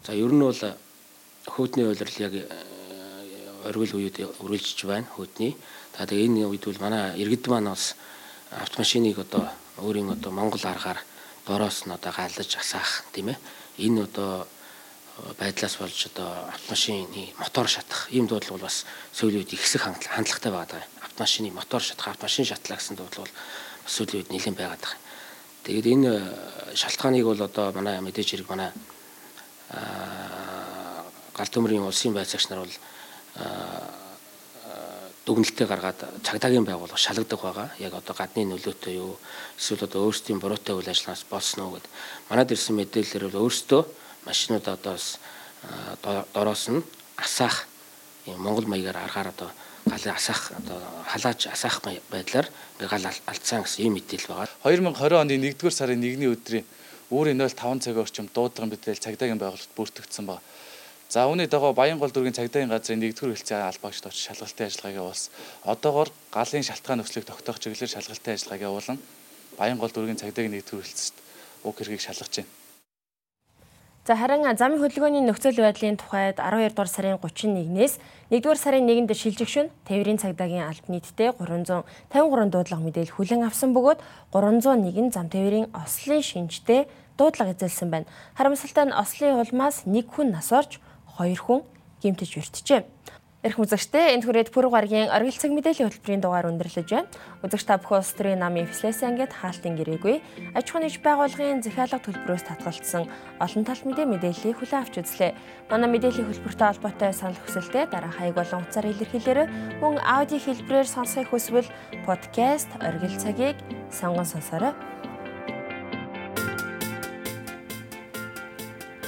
За 0.00 0.16
ер 0.16 0.32
нь 0.32 0.40
бол 0.40 0.60
хөөдний 1.44 1.92
улирал 1.92 2.20
яг 2.24 2.32
оргил 3.68 3.96
үед 3.98 4.20
үргэлжж 4.42 4.84
байна 4.84 5.08
хөөдний. 5.16 5.56
За 5.96 6.06
тэгээ 6.06 6.26
энэ 6.28 6.46
үед 6.48 6.64
бол 6.64 6.80
манай 6.80 7.16
иргэд 7.20 7.48
маань 7.48 7.72
бас 7.72 7.96
автомашиныг 8.50 9.18
одоо 9.18 9.48
өөрийн 9.80 10.12
одоо 10.12 10.30
Монгол 10.32 10.64
аргаар 10.64 11.00
дороос 11.46 11.86
нь 11.86 11.92
одоо 11.92 12.12
галж 12.12 12.56
асаах 12.56 13.04
тийм 13.12 13.32
ээ. 13.32 13.38
Энэ 13.78 14.04
одоо 14.08 14.46
байдлаас 15.38 15.76
болж 15.78 15.98
одоо 16.10 16.50
автомашины 16.50 17.34
мотор 17.38 17.68
шатах 17.68 18.08
ийм 18.10 18.26
дуудлага 18.26 18.58
бол 18.58 18.66
бас 18.66 18.84
сүүлийн 19.12 19.42
үед 19.42 19.54
ихсэх 19.54 19.82
хандлагатай 19.82 20.52
байгаа. 20.52 20.82
Автомашины 21.02 21.50
мотор 21.50 21.82
шатах, 21.82 22.08
автомашин 22.08 22.44
шатлаа 22.44 22.78
гэсэн 22.78 22.96
дуудлага 22.96 23.30
бол 23.30 23.34
бас 23.84 23.92
сүүлийн 23.94 24.26
үед 24.26 24.30
нэлээд 24.34 24.58
байгаа. 24.58 24.98
Тэгээд 25.64 25.86
энэ 25.86 26.10
шалтгааныг 26.74 27.24
бол 27.24 27.40
одоо 27.40 27.72
манай 27.72 28.00
мэдээж 28.02 28.28
хэрэг 28.34 28.48
манай 28.50 28.70
гал 31.34 31.50
төмрийн 31.50 31.86
улсын 31.86 32.12
байцаагч 32.14 32.50
нар 32.50 32.66
бол 32.66 32.74
дүгнэлтээ 35.24 35.66
гаргаад 35.66 36.00
цагдаагийн 36.20 36.68
байгууллага 36.68 37.00
шалгадаг 37.00 37.40
байгаа. 37.40 37.68
Яг 37.80 37.94
одоо 37.96 38.14
гадны 38.14 38.44
нөлөөтэй 38.44 39.00
юу 39.00 39.16
эсвэл 39.56 39.88
одоо 39.88 40.06
өөрсдийн 40.06 40.38
буруутай 40.38 40.76
үйл 40.76 40.88
ажиллагаанаас 40.92 41.24
болсон 41.30 41.60
уу 41.64 41.72
гэд 41.80 41.86
манад 42.28 42.52
ирсэн 42.52 42.76
мэдээлэлээр 42.76 43.32
бол 43.32 43.48
өөрсдөө 43.48 43.82
машинууд 44.28 44.66
одоо 44.68 44.92
бас 44.92 45.18
дороос 46.34 46.68
нь 46.68 46.84
асаах 47.16 47.66
Монгол 48.26 48.68
маягаар 48.68 49.00
аргаар 49.00 49.32
одоо 49.32 49.50
галыг 49.88 50.12
асаах 50.12 50.52
одоо 50.60 50.80
халааж 51.08 51.40
асаах 51.48 51.80
байдлаар 52.12 52.48
ингээ 52.76 52.92
гал 52.92 53.06
алдсан 53.26 53.64
гэсэн 53.64 53.84
ийм 53.84 53.96
мэдээлэл 53.96 54.28
байгаа. 54.28 54.48
2020 54.64 55.24
оны 55.24 55.34
1-р 55.40 55.72
сарын 55.72 56.04
1-ний 56.04 56.28
өдрийн 56.28 56.64
үүрийн 57.12 57.40
05 57.40 57.84
цагийн 57.84 58.00
орчим 58.00 58.28
дуудлагын 58.32 58.72
мэдээлэл 58.72 59.04
цагдаагийн 59.04 59.40
байгууллагт 59.40 59.76
бүртгэгдсэн 59.76 60.24
байна. 60.24 60.40
За 61.08 61.28
үүний 61.28 61.46
дагуу 61.46 61.76
Баянгол 61.76 62.10
дүүргийн 62.10 62.34
цагдаагийн 62.34 62.72
газрын 62.72 62.98
нэгдүгээр 62.98 63.36
хэлцээ 63.36 63.60
албаагчд 63.60 64.08
очиж 64.08 64.24
шалгалтын 64.24 64.66
ажиллагааг 64.66 64.98
явуулсан. 64.98 65.32
Одоогоор 65.68 66.10
галын 66.32 66.64
шалтгаан 66.64 66.98
нөхцөлийг 67.04 67.28
тогтоох 67.28 67.60
чиглэлээр 67.60 67.92
шалгалтын 67.92 68.34
ажиллагааг 68.34 68.66
явуулан 68.66 68.98
Баянгол 69.60 69.92
дүүргийн 69.92 70.18
цагдаагийн 70.18 70.54
нэгдүгээр 70.58 70.88
хэлцэд 70.88 71.16
уг 71.62 71.76
хэргийг 71.76 72.02
шалгаж 72.02 72.32
байна. 72.40 72.52
За 74.04 74.16
харин 74.20 74.44
замын 74.44 74.84
хөдөлгөөний 74.84 75.24
нөхцөл 75.24 75.56
байдлын 75.64 75.96
тухайд 75.96 76.36
12 76.36 76.76
дугаар 76.76 76.90
сарын 76.92 77.16
31-ээс 77.16 77.96
1-р 78.28 78.58
сарын 78.60 78.84
1-нд 78.84 79.16
шилжигшүн 79.16 79.72
тээврийн 79.88 80.20
цагдаагийн 80.20 80.68
албан 80.68 81.00
нийтдээ 81.00 81.32
353 81.40 82.52
дуудлага 82.52 82.84
мэдээлэл 82.84 83.16
хүлээн 83.16 83.48
авсан 83.48 83.72
бөгөөд 83.72 84.04
301 84.28 85.08
зам 85.08 85.32
тээврийн 85.32 85.72
ослын 85.72 86.20
шинжтэй 86.20 86.84
дуудлага 87.16 87.56
эзэлсэн 87.56 87.88
байна. 87.88 88.10
Харамсалтай 88.36 88.84
нь 88.84 88.92
ослын 88.92 89.40
улмаас 89.40 89.88
нэг 89.88 90.12
хүн 90.12 90.36
нас 90.36 90.52
орж 90.52 90.84
хоёр 91.16 91.40
хүн 91.40 91.60
гэмтэж 92.02 92.30
өртжээ. 92.38 92.82
Эрх 93.44 93.60
үзэгчтэй 93.60 94.16
энэ 94.16 94.24
хүрээд 94.24 94.56
пүрэв 94.56 94.72
гарагийн 94.72 95.12
оргил 95.12 95.36
цаг 95.36 95.52
мэдээллийн 95.52 95.92
хөтөлбөрийн 95.92 96.24
дугаар 96.24 96.48
өндөрлөж 96.48 96.88
байна. 96.88 97.12
Үзэгч 97.44 97.68
та 97.68 97.76
бүхэн 97.76 98.00
улс 98.00 98.16
төрийн 98.16 98.40
намын 98.40 98.64
эфлээс 98.64 99.04
ангид 99.04 99.36
хаалтын 99.36 99.76
гэрээгүй 99.76 100.16
аж 100.56 100.64
ахуйн 100.64 100.88
нэгж 100.88 101.04
байгууллагын 101.04 101.60
захиалга 101.60 102.00
төлбөрөөс 102.00 102.44
татгалцсан 102.48 103.04
олон 103.44 103.64
талт 103.68 103.84
мэдээ 103.84 104.08
мэдээллийг 104.08 104.56
хүлээн 104.56 104.80
авч 104.80 104.94
үзлээ. 104.96 105.36
Манай 105.68 105.88
мэдээллийн 105.92 106.24
хөтөлбөртэй 106.24 106.68
холбоотой 106.72 107.12
санал 107.12 107.40
хүсэлтэд 107.44 107.92
дараах 107.92 108.16
хаяг 108.16 108.32
болон 108.32 108.64
утсаар 108.64 108.88
илэрхийлээрэй. 108.88 109.46
Мөн 109.84 110.00
аудио 110.00 110.40
хэлбэрээр 110.40 110.88
сонсохыг 110.88 111.28
хүсвэл 111.28 111.68
подкаст 112.08 112.72
оргил 112.80 113.12
цагийг 113.20 113.60
сонгон 113.92 114.24
сонсоорой. 114.24 114.72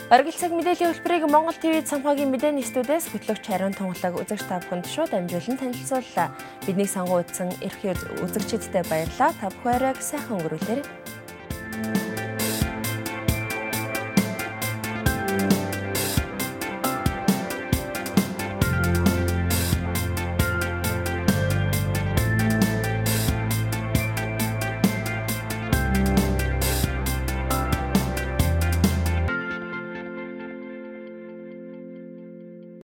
Оргил 0.07 0.39
цаг 0.39 0.55
мэдээллийн 0.55 0.95
хөтөлбөрийг 0.95 1.27
Монгол 1.27 1.59
ТV 1.59 1.83
цамхаагийн 1.83 2.31
мэдээний 2.31 2.63
студиэс 2.63 3.11
хөтлөгч 3.11 3.43
Харин 3.51 3.75
Тунгалаг 3.75 4.15
үзэгч 4.15 4.47
та 4.47 4.63
бүхэнд 4.63 4.87
шууд 4.87 5.11
амжуулан 5.11 5.59
танилцууллаа. 5.59 6.31
Бидний 6.63 6.87
сонгон 6.87 7.27
үзсэн 7.27 7.51
эрх 7.59 7.83
үзэгчдэд 8.23 8.87
баярлалаа. 8.87 9.35
Та 9.35 9.51
бүхэн 9.51 9.99
сайхан 9.99 10.39
өнгөрүүлээрэй. 10.39 11.06